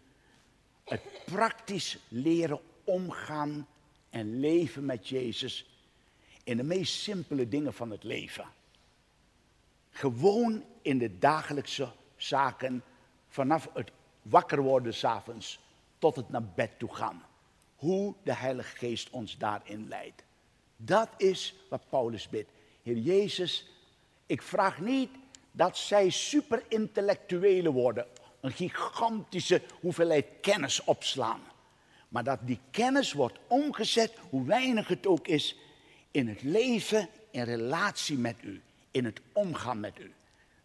[0.84, 3.66] het praktisch leren omgaan
[4.12, 5.66] en leven met Jezus
[6.44, 8.44] in de meest simpele dingen van het leven.
[9.90, 12.84] Gewoon in de dagelijkse zaken,
[13.28, 13.90] vanaf het
[14.22, 15.60] wakker worden s'avonds
[15.98, 17.24] tot het naar bed toe gaan.
[17.76, 20.22] Hoe de Heilige Geest ons daarin leidt.
[20.76, 22.50] Dat is wat Paulus bidt.
[22.82, 23.66] Heer Jezus,
[24.26, 25.10] ik vraag niet
[25.50, 28.06] dat zij superintellectuelen worden,
[28.40, 31.40] een gigantische hoeveelheid kennis opslaan.
[32.12, 35.56] Maar dat die kennis wordt omgezet, hoe weinig het ook is,
[36.10, 40.12] in het leven, in relatie met u, in het omgaan met u.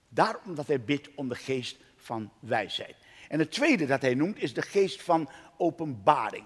[0.10, 2.96] Daarom dat hij bidt om de geest van wijsheid.
[3.30, 6.46] En het tweede dat hij noemt is de geest van openbaring.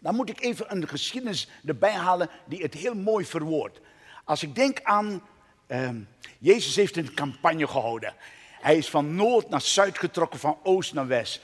[0.00, 3.80] Dan moet ik even een geschiedenis erbij halen die het heel mooi verwoordt.
[4.24, 5.22] Als ik denk aan,
[5.68, 5.90] uh,
[6.38, 8.14] Jezus heeft een campagne gehouden.
[8.60, 11.40] Hij is van noord naar zuid getrokken, van oost naar west.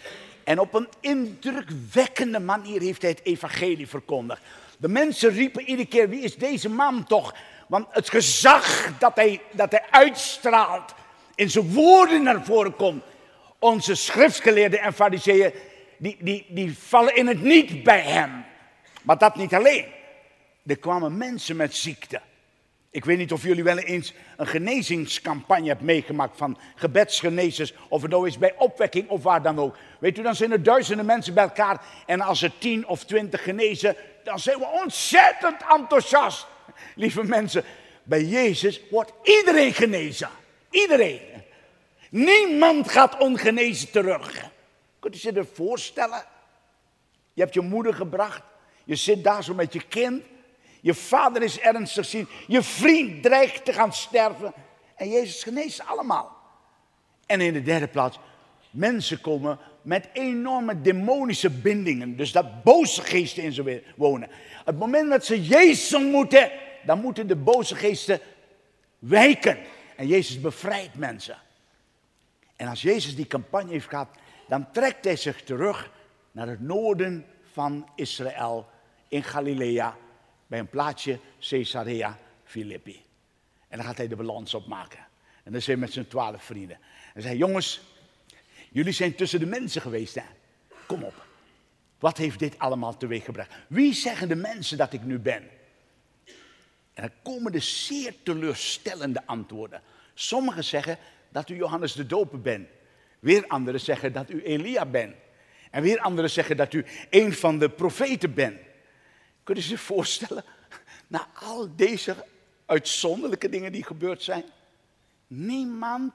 [0.46, 4.40] En op een indrukwekkende manier heeft hij het evangelie verkondigd.
[4.78, 7.34] De mensen riepen iedere keer, wie is deze man toch?
[7.66, 10.94] Want het gezag dat hij, dat hij uitstraalt,
[11.34, 13.02] in zijn woorden naar voren komt.
[13.58, 15.52] Onze schriftgeleerden en fariseeën,
[15.96, 18.44] die, die, die vallen in het niet bij hem.
[19.02, 19.84] Maar dat niet alleen.
[20.66, 22.20] Er kwamen mensen met ziekte.
[22.96, 27.74] Ik weet niet of jullie wel eens een genezingscampagne hebben meegemaakt van gebedsgenezers.
[27.88, 29.76] Of het nou is bij opwekking of waar dan ook.
[29.98, 31.84] Weet u, dan zijn er duizenden mensen bij elkaar.
[32.06, 36.46] En als er tien of twintig genezen, dan zijn we ontzettend enthousiast.
[36.94, 37.64] Lieve mensen,
[38.02, 40.28] bij Jezus wordt iedereen genezen.
[40.70, 41.20] Iedereen.
[42.10, 44.44] Niemand gaat ongenezen terug.
[44.98, 46.24] Kunt u zich dat voorstellen?
[47.32, 48.42] Je hebt je moeder gebracht.
[48.84, 50.24] Je zit daar zo met je kind.
[50.86, 52.30] Je vader is ernstig ziek.
[52.46, 54.52] Je vriend dreigt te gaan sterven.
[54.96, 56.36] En Jezus geneest allemaal.
[57.26, 58.18] En in de derde plaats,
[58.70, 62.16] mensen komen met enorme demonische bindingen.
[62.16, 64.28] Dus dat boze geesten in ze wonen.
[64.64, 66.50] Het moment dat ze Jezus ontmoeten,
[66.84, 68.20] dan moeten de boze geesten
[68.98, 69.58] wijken.
[69.96, 71.38] En Jezus bevrijdt mensen.
[72.56, 74.08] En als Jezus die campagne heeft gehad,
[74.48, 75.90] dan trekt hij zich terug
[76.32, 78.66] naar het noorden van Israël
[79.08, 79.96] in Galilea
[80.46, 83.04] bij een plaatsje Caesarea Philippi.
[83.68, 84.98] En dan gaat hij de balans opmaken.
[84.98, 86.78] En dan is hij met zijn twaalf vrienden.
[87.14, 87.80] En zei, jongens,
[88.70, 90.22] jullie zijn tussen de mensen geweest, hè?
[90.86, 91.24] Kom op.
[91.98, 93.54] Wat heeft dit allemaal teweeggebracht?
[93.68, 95.42] Wie zeggen de mensen dat ik nu ben?
[96.94, 99.82] En dan komen de zeer teleurstellende antwoorden.
[100.14, 102.68] Sommigen zeggen dat u Johannes de Doper bent.
[103.18, 105.14] Weer anderen zeggen dat u Elia bent.
[105.70, 108.58] En weer anderen zeggen dat u een van de profeten bent.
[109.46, 110.44] Kunnen ze zich voorstellen,
[111.06, 112.24] na al deze
[112.64, 114.44] uitzonderlijke dingen die gebeurd zijn,
[115.26, 116.12] niemand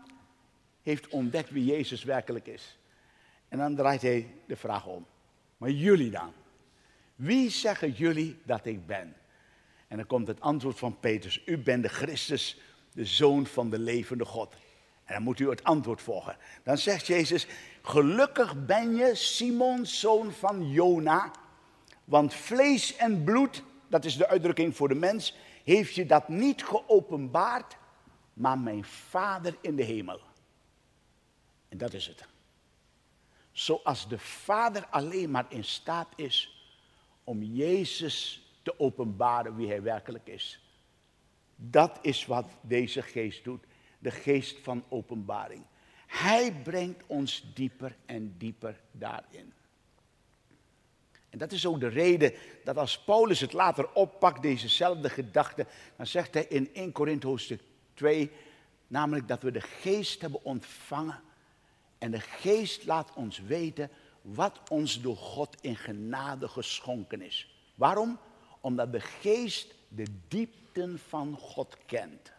[0.83, 2.77] heeft ontdekt wie Jezus werkelijk is.
[3.47, 5.05] En dan draait hij de vraag om.
[5.57, 6.33] Maar jullie dan?
[7.15, 9.15] Wie zeggen jullie dat ik ben?
[9.87, 11.41] En dan komt het antwoord van Petrus.
[11.45, 12.59] U bent de Christus,
[12.93, 14.53] de zoon van de levende God.
[15.03, 16.37] En dan moet u het antwoord volgen.
[16.63, 17.47] Dan zegt Jezus,
[17.81, 21.31] gelukkig ben je Simon, zoon van Jona.
[22.11, 26.63] Want vlees en bloed, dat is de uitdrukking voor de mens, heeft je dat niet
[26.63, 27.77] geopenbaard,
[28.33, 30.19] maar mijn Vader in de hemel.
[31.69, 32.25] En dat is het.
[33.51, 36.65] Zoals de Vader alleen maar in staat is
[37.23, 40.59] om Jezus te openbaren wie hij werkelijk is.
[41.55, 43.63] Dat is wat deze geest doet,
[43.99, 45.63] de geest van openbaring.
[46.07, 49.53] Hij brengt ons dieper en dieper daarin.
[51.31, 55.65] En dat is ook de reden dat als Paulus het later oppakt, dezezelfde gedachte,
[55.95, 57.61] dan zegt hij in 1 Korinthe hoofdstuk
[57.93, 58.31] 2,
[58.91, 61.21] Namelijk dat we de geest hebben ontvangen.
[61.97, 63.89] En de geest laat ons weten
[64.21, 67.55] wat ons door God in genade geschonken is.
[67.75, 68.19] Waarom?
[68.61, 72.31] Omdat de geest de diepten van God kent.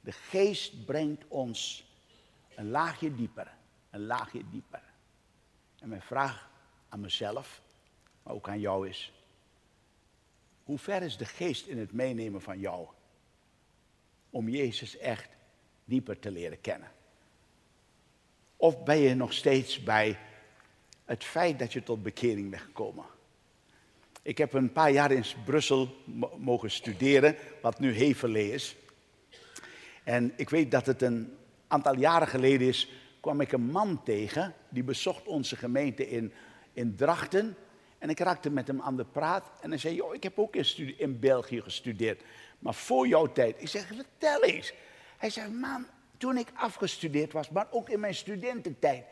[0.00, 1.84] De geest brengt ons
[2.54, 3.52] een laagje dieper,
[3.90, 4.82] een laagje dieper.
[5.78, 6.50] En mijn vraag
[6.88, 7.62] aan mezelf,
[8.30, 9.12] ook aan jou is,
[10.64, 12.86] hoe ver is de geest in het meenemen van jou
[14.30, 15.28] om Jezus echt
[15.84, 16.90] dieper te leren kennen?
[18.56, 20.18] Of ben je nog steeds bij
[21.04, 23.04] het feit dat je tot bekering bent gekomen?
[24.22, 25.96] Ik heb een paar jaar in Brussel
[26.38, 28.76] mogen studeren, wat nu Heverlee is.
[30.04, 34.54] En ik weet dat het een aantal jaren geleden is, kwam ik een man tegen,
[34.68, 36.32] die bezocht onze gemeente in,
[36.72, 37.56] in Drachten.
[38.00, 40.56] En ik raakte met hem aan de praat en hij zei, joh, ik heb ook
[40.56, 42.22] in, in België gestudeerd,
[42.58, 43.56] maar voor jouw tijd.
[43.58, 44.72] Ik zeg, vertel eens.
[45.16, 45.86] Hij zei, man,
[46.16, 49.04] toen ik afgestudeerd was, maar ook in mijn studententijd.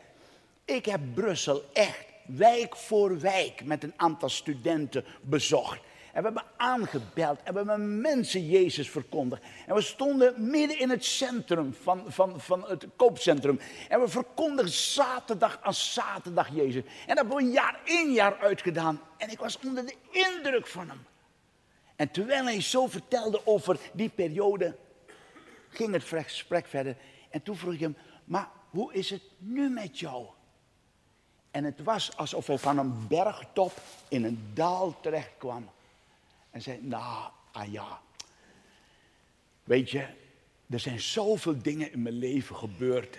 [0.65, 5.79] Ik heb Brussel echt wijk voor wijk met een aantal studenten bezocht.
[6.13, 9.41] En we hebben aangebeld en we hebben mensen Jezus verkondigd.
[9.67, 13.59] En we stonden midden in het centrum van, van, van het koopcentrum.
[13.89, 16.83] En we verkondigden zaterdag aan zaterdag Jezus.
[16.83, 19.01] En dat hebben we jaar in jaar uitgedaan.
[19.17, 21.05] En ik was onder de indruk van hem.
[21.95, 24.75] En terwijl hij zo vertelde over die periode,
[25.69, 26.95] ging het gesprek verder.
[27.29, 30.25] En toen vroeg ik hem, maar hoe is het nu met jou?
[31.51, 33.73] En het was alsof hij van een bergtop
[34.07, 35.69] in een dal terecht kwam.
[36.49, 38.01] En zei, nou, ah ja.
[39.63, 40.07] Weet je,
[40.69, 43.17] er zijn zoveel dingen in mijn leven gebeurd.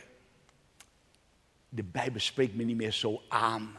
[1.68, 3.78] De Bijbel spreekt me niet meer zo aan.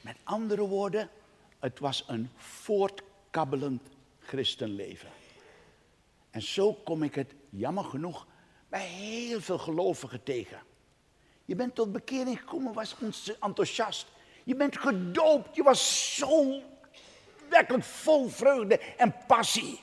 [0.00, 1.10] Met andere woorden,
[1.58, 3.82] het was een voortkabbelend
[4.20, 5.08] christenleven.
[6.30, 8.26] En zo kom ik het, jammer genoeg,
[8.68, 10.62] bij heel veel gelovigen tegen.
[11.44, 12.96] Je bent tot bekering gekomen, was
[13.40, 14.06] enthousiast.
[14.44, 16.62] Je bent gedoopt, je was zo
[17.54, 19.80] werkelijk vol vreugde en passie.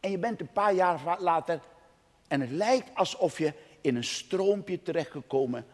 [0.00, 1.60] En je bent een paar jaar later
[2.28, 5.66] en het lijkt alsof je in een stroompje terechtgekomen.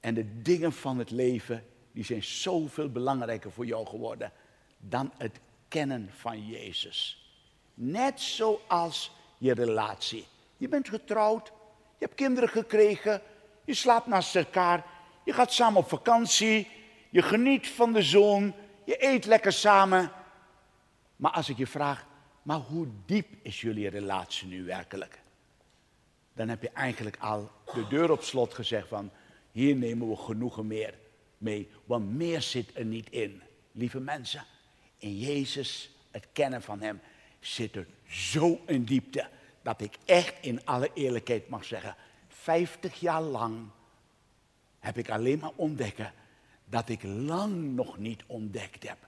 [0.00, 4.32] En de dingen van het leven, die zijn zoveel belangrijker voor jou geworden
[4.78, 7.26] dan het kennen van Jezus.
[7.74, 10.26] Net zoals je relatie.
[10.56, 11.46] Je bent getrouwd,
[11.98, 13.22] je hebt kinderen gekregen,
[13.64, 14.84] je slaapt naast elkaar,
[15.24, 16.68] je gaat samen op vakantie,
[17.10, 20.12] je geniet van de zon, je eet lekker samen.
[21.18, 22.06] Maar als ik je vraag,
[22.42, 25.20] maar hoe diep is jullie relatie nu werkelijk?
[26.32, 29.10] Dan heb je eigenlijk al de deur op slot gezegd van,
[29.50, 30.94] hier nemen we genoegen meer
[31.38, 33.42] mee, want meer zit er niet in.
[33.72, 34.44] Lieve mensen,
[34.98, 37.00] in Jezus, het kennen van Hem,
[37.40, 39.28] zit er zo een diepte
[39.62, 41.96] dat ik echt in alle eerlijkheid mag zeggen,
[42.28, 43.68] 50 jaar lang
[44.78, 46.12] heb ik alleen maar ontdekken
[46.64, 49.07] dat ik lang nog niet ontdekt heb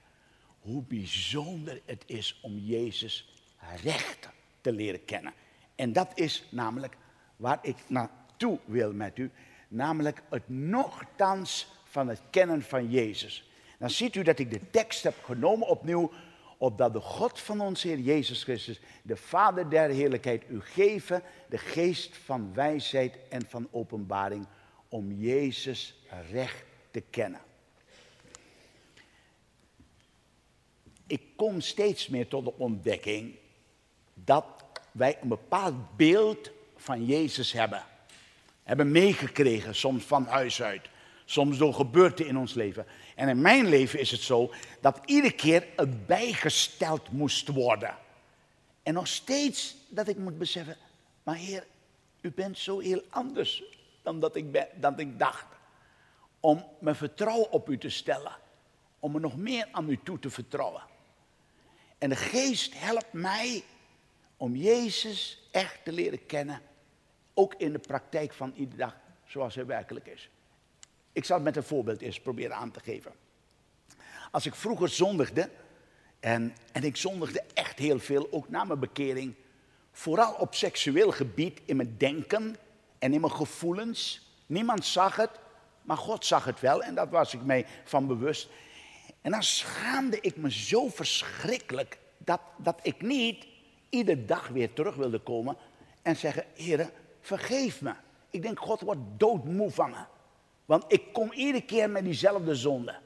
[0.60, 3.34] hoe bijzonder het is om Jezus
[3.82, 4.28] recht
[4.60, 5.32] te leren kennen.
[5.74, 6.96] En dat is namelijk
[7.36, 9.30] waar ik naartoe wil met u,
[9.68, 13.50] namelijk het nogthans van het kennen van Jezus.
[13.78, 16.12] Dan ziet u dat ik de tekst heb genomen opnieuw,
[16.58, 21.58] opdat de God van ons Heer Jezus Christus, de Vader der heerlijkheid, u geven de
[21.58, 24.46] geest van wijsheid en van openbaring
[24.88, 27.40] om Jezus recht te kennen.
[31.10, 33.34] Ik kom steeds meer tot de ontdekking
[34.14, 34.44] dat
[34.92, 37.82] wij een bepaald beeld van Jezus hebben.
[38.62, 40.88] Hebben meegekregen, soms van huis uit,
[41.24, 42.86] soms door gebeurten in ons leven.
[43.14, 47.96] En in mijn leven is het zo dat iedere keer het bijgesteld moest worden.
[48.82, 50.76] En nog steeds dat ik moet beseffen,
[51.22, 51.66] maar Heer,
[52.20, 53.62] u bent zo heel anders
[54.02, 55.46] dan dat ik, ik dacht.
[56.40, 58.36] Om mijn vertrouwen op u te stellen.
[58.98, 60.82] Om me nog meer aan u toe te vertrouwen.
[62.00, 63.64] En de geest helpt mij
[64.36, 66.60] om Jezus echt te leren kennen.
[67.34, 70.30] Ook in de praktijk van iedere dag zoals hij werkelijk is.
[71.12, 73.12] Ik zal het met een voorbeeld eerst proberen aan te geven.
[74.30, 75.50] Als ik vroeger zondigde,
[76.20, 79.34] en, en ik zondigde echt heel veel, ook na mijn bekering,
[79.92, 82.56] vooral op seksueel gebied, in mijn denken
[82.98, 84.28] en in mijn gevoelens.
[84.46, 85.30] Niemand zag het,
[85.82, 88.48] maar God zag het wel en dat was ik mij van bewust.
[89.20, 93.46] En dan schaamde ik me zo verschrikkelijk dat, dat ik niet
[93.88, 95.56] iedere dag weer terug wilde komen
[96.02, 96.90] en zeggen, Heer,
[97.20, 97.94] vergeef me.
[98.30, 100.04] Ik denk, God wordt doodmoe van me.
[100.64, 102.98] Want ik kom iedere keer met diezelfde zonde.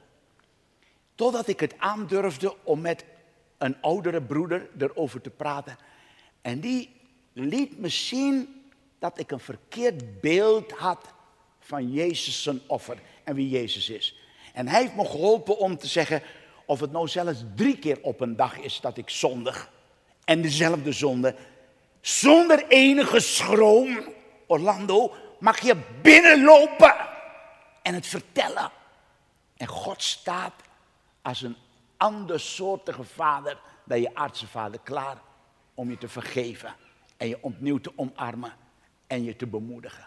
[1.15, 3.05] Totdat ik het aandurfde om met
[3.59, 5.77] een oudere broeder erover te praten.
[6.41, 6.97] En die
[7.33, 8.65] liet me zien
[8.99, 11.13] dat ik een verkeerd beeld had
[11.59, 14.24] van Jezus zijn offer en wie Jezus is.
[14.55, 16.23] En hij heeft me geholpen om te zeggen,
[16.65, 19.71] of het nou zelfs drie keer op een dag is dat ik zondig
[20.25, 21.35] en dezelfde zonde,
[22.01, 23.99] zonder enige schroom,
[24.47, 26.95] Orlando, mag je binnenlopen
[27.83, 28.71] en het vertellen.
[29.57, 30.53] En God staat
[31.23, 31.57] als een
[31.97, 35.17] andersoortige vader dan je aardse vader klaar
[35.75, 36.75] om je te vergeven
[37.17, 38.53] en je opnieuw te omarmen
[39.07, 40.07] en je te bemoedigen.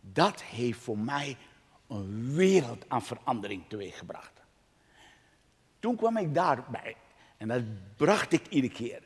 [0.00, 1.36] Dat heeft voor mij
[1.88, 4.32] een wereld aan verandering teweeggebracht.
[5.78, 6.96] Toen kwam ik daarbij
[7.36, 7.62] en dat
[7.96, 9.02] bracht ik iedere keer.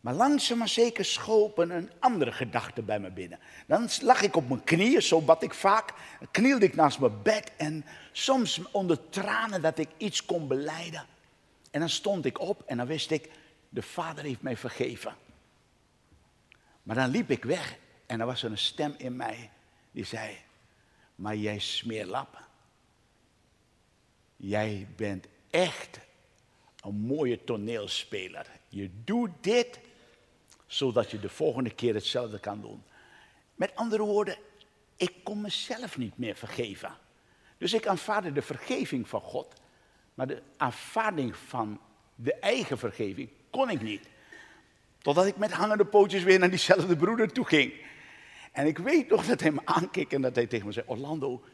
[0.00, 3.38] Maar langzaam maar zeker schopen een andere gedachte bij me binnen.
[3.66, 5.92] Dan lag ik op mijn knieën, zo bad ik vaak.
[6.18, 11.06] Dan knielde ik naast mijn bed en soms onder tranen dat ik iets kon beleiden.
[11.70, 13.30] En dan stond ik op en dan wist ik,
[13.68, 15.14] de Vader heeft mij vergeven.
[16.82, 17.76] Maar dan liep ik weg
[18.06, 19.50] en er was een stem in mij
[19.90, 20.36] die zei,
[21.16, 22.44] maar jij smeerlap.
[24.36, 25.98] Jij bent echt
[26.80, 28.46] een mooie toneelspeler.
[28.68, 29.78] Je doet dit
[30.66, 32.82] zodat je de volgende keer hetzelfde kan doen.
[33.54, 34.36] Met andere woorden,
[34.96, 36.96] ik kon mezelf niet meer vergeven.
[37.58, 39.54] Dus ik aanvaarde de vergeving van God,
[40.14, 41.80] maar de aanvaarding van
[42.14, 44.08] de eigen vergeving kon ik niet.
[44.98, 47.72] Totdat ik met hangende pootjes weer naar diezelfde broeder toe ging.
[48.56, 51.44] En ik weet nog dat hij me aankeek en dat hij tegen me zei: Orlando,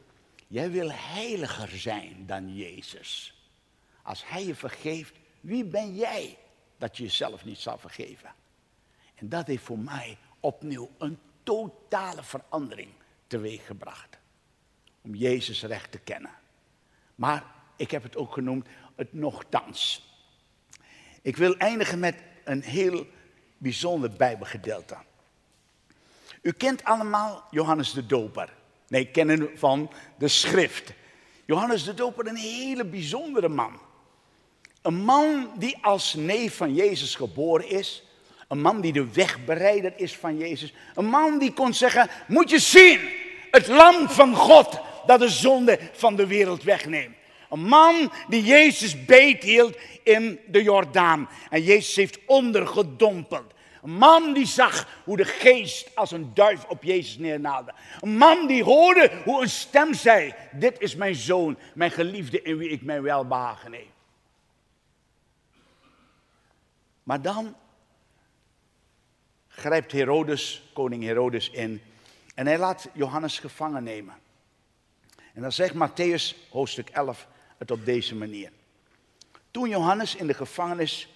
[0.47, 3.35] jij wil heiliger zijn dan Jezus.
[4.03, 6.39] Als hij je vergeeft, wie ben jij
[6.79, 8.35] dat je jezelf niet zal vergeven?
[9.15, 12.91] En dat heeft voor mij opnieuw een totale verandering
[13.27, 14.19] teweeggebracht.
[15.01, 16.35] Om Jezus recht te kennen.
[17.15, 17.45] Maar
[17.77, 20.11] ik heb het ook genoemd het nogthans.
[21.23, 23.07] Ik wil eindigen met een heel
[23.59, 24.97] bijzonder Bijbelgedeelte.
[26.43, 28.53] U kent allemaal Johannes de Doper.
[28.89, 30.93] Nee, kennen van de schrift.
[31.45, 33.81] Johannes de Doper, een hele bijzondere man.
[34.83, 38.05] Een man die als neef van Jezus geboren is.
[38.49, 40.75] Een man die de wegbereider is van Jezus.
[40.95, 43.01] Een man die kon zeggen, moet je zien,
[43.51, 47.17] het lam van God dat de zonde van de wereld wegneemt.
[47.51, 51.29] Een man die Jezus beethield in de Jordaan.
[51.51, 53.53] En Jezus heeft ondergedompeld.
[53.83, 57.75] Een man die zag hoe de geest als een duif op Jezus neernaalde.
[58.01, 62.57] Een man die hoorde hoe een stem zei: Dit is mijn zoon, mijn geliefde in
[62.57, 63.91] wie ik mijn welbehagen neem.
[67.03, 67.57] Maar dan
[69.49, 71.83] grijpt Herodes, koning Herodes in
[72.35, 74.15] en hij laat Johannes gevangen nemen.
[75.35, 77.27] En dan zegt Matthäus, hoofdstuk 11,
[77.59, 78.53] het op deze manier.
[79.51, 81.09] Toen Johannes in de gevangenis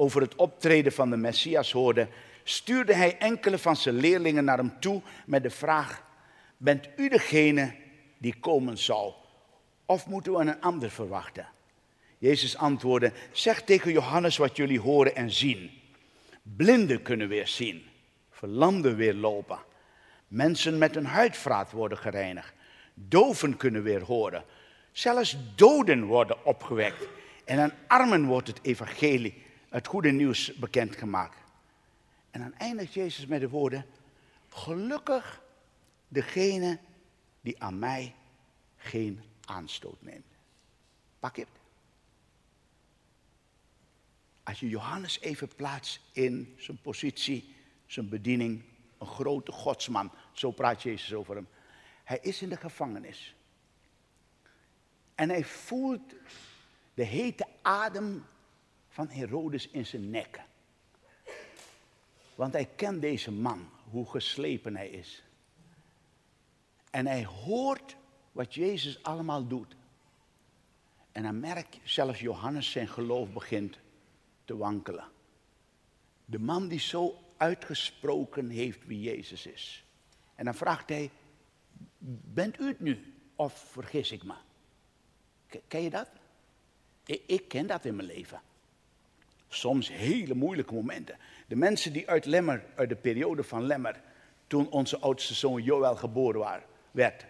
[0.00, 2.08] over het optreden van de Messias hoorde,
[2.44, 6.02] stuurde hij enkele van zijn leerlingen naar hem toe met de vraag:
[6.56, 7.74] Bent u degene
[8.18, 9.16] die komen zal?
[9.86, 11.48] Of moeten we een ander verwachten?
[12.18, 15.70] Jezus antwoordde: Zeg tegen Johannes wat jullie horen en zien.
[16.42, 17.82] Blinden kunnen weer zien,
[18.30, 19.58] verlamden weer lopen.
[20.28, 22.52] Mensen met een huidvraat worden gereinigd.
[22.94, 24.44] Doven kunnen weer horen.
[24.92, 27.08] Zelfs doden worden opgewekt.
[27.44, 31.38] En aan armen wordt het evangelie, het goede nieuws bekendgemaakt.
[32.30, 33.86] En dan eindigt Jezus met de woorden:
[34.48, 35.42] Gelukkig
[36.08, 36.78] degene
[37.40, 38.14] die aan mij
[38.76, 40.24] geen aanstoot neemt.
[41.18, 41.50] Pak je het?
[44.42, 47.54] Als je Johannes even plaatst in zijn positie,
[47.86, 48.62] zijn bediening,
[48.98, 51.48] een grote godsman, zo praat Jezus over hem.
[52.04, 53.34] Hij is in de gevangenis.
[55.14, 56.14] En hij voelt
[56.94, 58.26] de hete adem
[58.90, 60.40] van Herodes in zijn nek.
[62.34, 65.22] Want hij kent deze man, hoe geslepen hij is.
[66.90, 67.96] En hij hoort
[68.32, 69.76] wat Jezus allemaal doet.
[71.12, 73.78] En dan merkt zelfs Johannes zijn geloof begint
[74.44, 75.08] te wankelen.
[76.24, 79.84] De man die zo uitgesproken heeft wie Jezus is.
[80.34, 81.10] En dan vraagt hij,
[81.98, 84.34] bent u het nu of vergis ik me?
[85.68, 86.08] Ken je dat?
[87.04, 88.40] Ik ken dat in mijn leven.
[89.52, 91.16] Soms hele moeilijke momenten.
[91.46, 94.00] De mensen die uit Lemmer, uit de periode van Lemmer,
[94.46, 97.26] toen onze oudste zoon Joël geboren werd,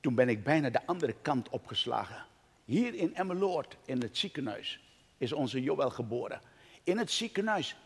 [0.00, 2.24] toen ben ik bijna de andere kant opgeslagen.
[2.64, 4.80] Hier in Emmeloord, in het ziekenhuis,
[5.18, 6.40] is onze Joël geboren.
[6.84, 7.76] In het ziekenhuis,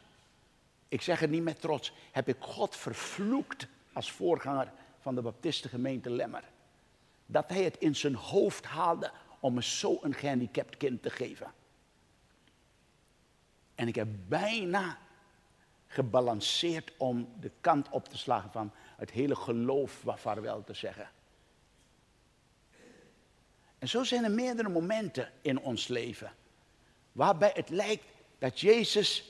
[0.89, 6.11] ik zeg het niet met trots, heb ik God vervloekt als voorganger van de Baptistengemeente
[6.11, 6.45] Lemmer.
[7.27, 11.53] Dat hij het in zijn hoofd haalde om me zo een gehandicapt kind te geven.
[13.75, 14.99] En ik heb bijna
[15.87, 21.11] gebalanceerd om de kant op te slagen van het hele geloof vaarwel te zeggen.
[23.79, 26.33] En zo zijn er meerdere momenten in ons leven
[27.13, 28.05] waarbij het lijkt
[28.39, 29.25] dat Jezus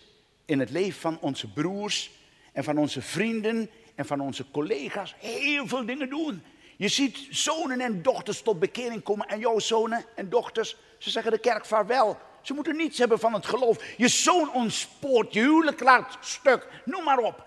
[0.45, 2.11] in het leven van onze broers
[2.53, 6.43] en van onze vrienden en van onze collega's heel veel dingen doen.
[6.77, 11.33] Je ziet zonen en dochters tot bekering komen en jouw zonen en dochters, ze zeggen
[11.33, 12.19] de kerk vaarwel.
[12.45, 13.97] Ze moeten niets hebben van het geloof.
[13.97, 17.47] Je zoon ontspoort, je huwelijk laat stuk, noem maar op.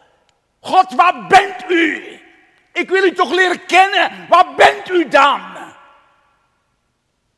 [0.60, 2.20] God, waar bent u?
[2.74, 4.28] Ik wil u toch leren kennen.
[4.30, 5.56] Waar bent u dan?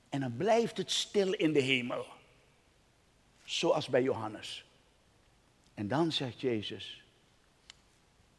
[0.10, 2.06] En dan blijft het stil in de hemel.
[3.44, 4.66] Zoals bij Johannes.
[5.74, 7.04] En dan zegt Jezus,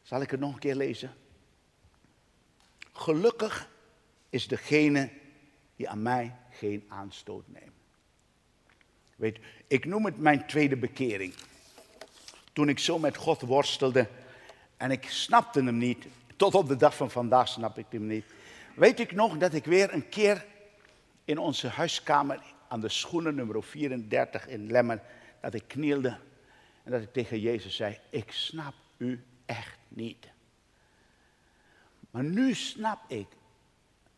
[0.01, 1.13] zal ik het nog een keer lezen?
[2.93, 3.69] Gelukkig
[4.29, 5.09] is degene
[5.75, 7.80] die aan mij geen aanstoot neemt.
[9.21, 11.33] Weet, ik noem het mijn tweede bekering.
[12.53, 14.07] Toen ik zo met God worstelde
[14.77, 16.05] en ik snapte hem niet.
[16.35, 18.25] Tot op de dag van vandaag snap ik hem niet.
[18.75, 20.45] Weet ik nog dat ik weer een keer
[21.25, 25.01] in onze huiskamer aan de schoenen nummer 34 in Lemmer,
[25.41, 26.17] dat ik knielde
[26.83, 30.27] en dat ik tegen Jezus zei, ik snap u echt niet.
[32.11, 33.27] Maar nu snap ik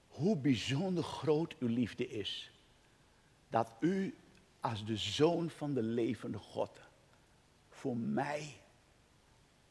[0.08, 2.51] hoe bijzonder groot uw liefde is.
[3.49, 4.16] Dat u
[4.64, 6.80] als de zoon van de levende God
[7.70, 8.53] voor mij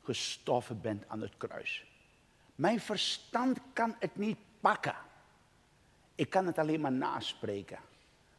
[0.03, 1.87] gestoffen bent aan het kruis.
[2.55, 4.97] Mijn verstand kan het niet pakken.
[6.15, 7.79] Ik kan het alleen maar naspreken.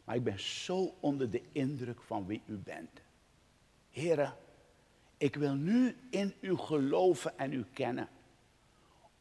[0.03, 3.01] Maar ik ben zo onder de indruk van wie u bent.
[3.89, 4.33] Heren,
[5.17, 8.09] ik wil nu in u geloven en u kennen.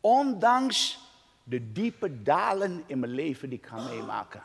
[0.00, 0.98] Ondanks
[1.44, 4.42] de diepe dalen in mijn leven die ik ga meemaken.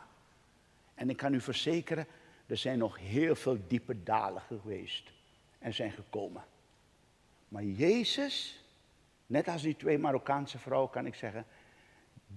[0.94, 2.06] En ik kan u verzekeren,
[2.48, 5.10] er zijn nog heel veel diepe dalen geweest
[5.58, 6.44] en zijn gekomen.
[7.48, 8.64] Maar Jezus,
[9.26, 11.46] net als die twee Marokkaanse vrouwen kan ik zeggen,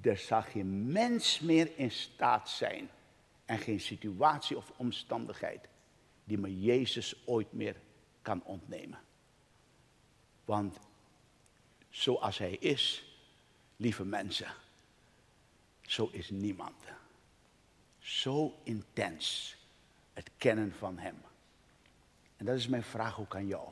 [0.01, 2.89] er zal geen mens meer in staat zijn
[3.45, 5.67] en geen situatie of omstandigheid
[6.23, 7.75] die me Jezus ooit meer
[8.21, 8.99] kan ontnemen.
[10.45, 10.79] Want
[11.89, 13.15] zoals Hij is,
[13.75, 14.53] lieve mensen,
[15.81, 16.83] zo is niemand.
[17.99, 19.59] Zo intens
[20.21, 21.15] het kennen van Hem.
[22.37, 23.67] En dat is mijn vraag ook aan jou.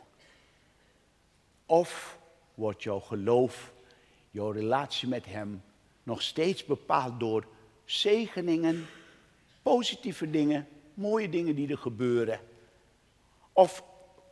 [1.66, 2.20] Of
[2.54, 3.74] wordt jouw geloof,
[4.32, 5.64] jouw relatie met Hem
[6.04, 7.48] nog steeds bepaald door
[7.86, 8.88] zegeningen,
[9.62, 12.40] positieve dingen, mooie dingen die er gebeuren?
[13.54, 13.84] Of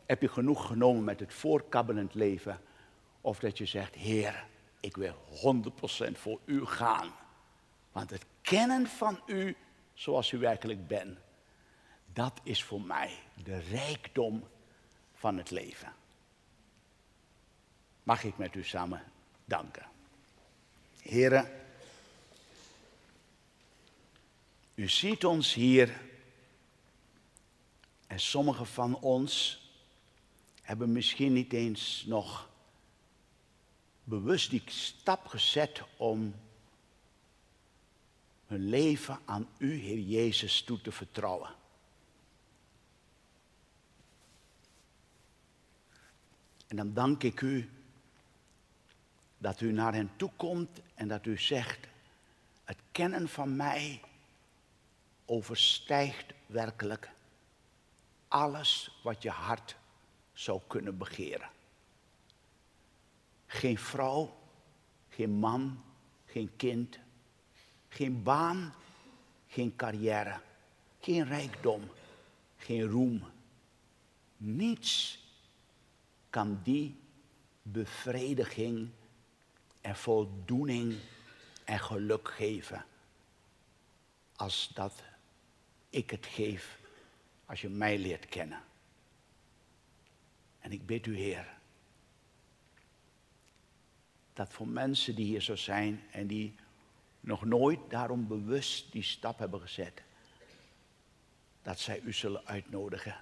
[0.05, 2.61] heb je genoeg genomen met het voorkabbelend leven?
[3.21, 4.45] Of dat je zegt, Heer,
[4.79, 5.15] ik wil
[6.09, 7.11] 100% voor U gaan.
[7.91, 9.55] Want het kennen van U
[9.93, 11.17] zoals U werkelijk bent,
[12.17, 14.47] dat is voor mij de rijkdom
[15.13, 15.93] van het leven.
[18.03, 19.03] Mag ik met u samen
[19.45, 19.85] danken.
[21.01, 21.51] Heren,
[24.75, 26.01] u ziet ons hier
[28.07, 29.61] en sommigen van ons
[30.61, 32.49] hebben misschien niet eens nog
[34.03, 36.35] bewust die stap gezet om
[38.47, 41.56] hun leven aan u, Heer Jezus, toe te vertrouwen.
[46.67, 47.69] En dan dank ik u
[49.37, 51.87] dat u naar hen toe komt en dat u zegt,
[52.63, 54.01] het kennen van mij
[55.25, 57.09] overstijgt werkelijk
[58.27, 59.75] alles wat je hart
[60.33, 61.49] zou kunnen begeren.
[63.45, 64.37] Geen vrouw,
[65.09, 65.83] geen man,
[66.25, 66.99] geen kind,
[67.89, 68.73] geen baan,
[69.47, 70.39] geen carrière,
[70.99, 71.89] geen rijkdom,
[72.57, 73.23] geen roem.
[74.37, 75.19] Niets
[76.37, 76.95] kan die
[77.61, 78.89] bevrediging
[79.81, 80.95] en voldoening
[81.63, 82.85] en geluk geven
[84.35, 85.03] als dat
[85.89, 86.79] ik het geef
[87.45, 88.63] als je mij leert kennen.
[90.59, 91.57] En ik bid u, Heer,
[94.33, 96.55] dat voor mensen die hier zo zijn en die
[97.19, 100.03] nog nooit daarom bewust die stap hebben gezet,
[101.61, 103.15] dat zij u zullen uitnodigen.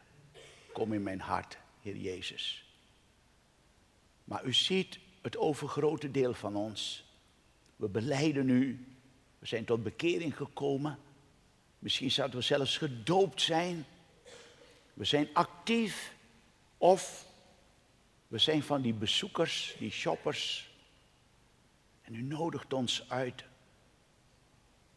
[0.74, 2.65] Kom in mijn hart, Heer Jezus.
[4.26, 7.06] Maar u ziet het overgrote deel van ons.
[7.76, 8.86] We beleiden u.
[9.40, 11.00] We zijn tot bekering gekomen.
[11.80, 13.86] Misschien zouden we zelfs gedoopt zijn.
[14.94, 16.14] We zijn actief.
[16.78, 17.28] Of
[18.28, 20.70] we zijn van die bezoekers, die shoppers.
[22.02, 23.44] En u nodigt ons uit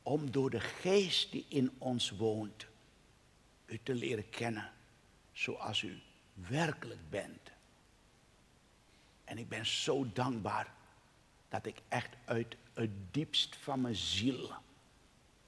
[0.03, 2.67] om door de geest die in ons woont,
[3.67, 4.73] u te leren kennen
[5.33, 6.01] zoals u
[6.35, 7.51] werkelijk bent.
[9.29, 10.73] En ik ben zo dankbaar
[11.49, 14.53] dat ik echt uit het diepst van mijn ziel,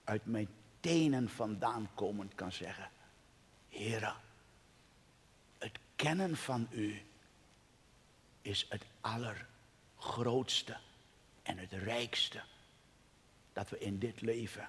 [0.05, 0.49] uit mijn
[0.81, 2.91] tenen vandaan komend kan zeggen,
[3.68, 4.14] Heere,
[5.59, 7.03] het kennen van u
[8.43, 10.76] is het allergrootste
[11.43, 12.43] en het rijkste
[13.53, 14.68] dat we in dit leven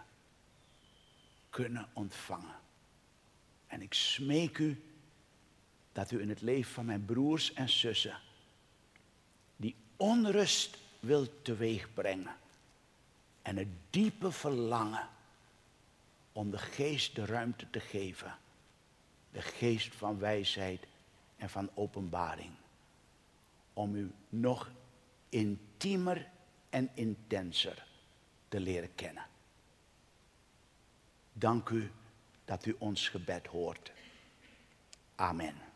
[1.49, 2.55] kunnen ontvangen.
[3.67, 4.83] En ik smeek u
[5.91, 8.19] dat u in het leven van mijn broers en zussen
[10.01, 12.35] onrust wilt teweegbrengen
[13.41, 15.09] en het diepe verlangen
[16.31, 18.37] om de geest de ruimte te geven,
[19.31, 20.87] de geest van wijsheid
[21.37, 22.51] en van openbaring,
[23.73, 24.71] om u nog
[25.29, 26.29] intiemer
[26.69, 27.85] en intenser
[28.47, 29.25] te leren kennen.
[31.33, 31.91] Dank u
[32.45, 33.91] dat u ons gebed hoort.
[35.15, 35.70] Amen.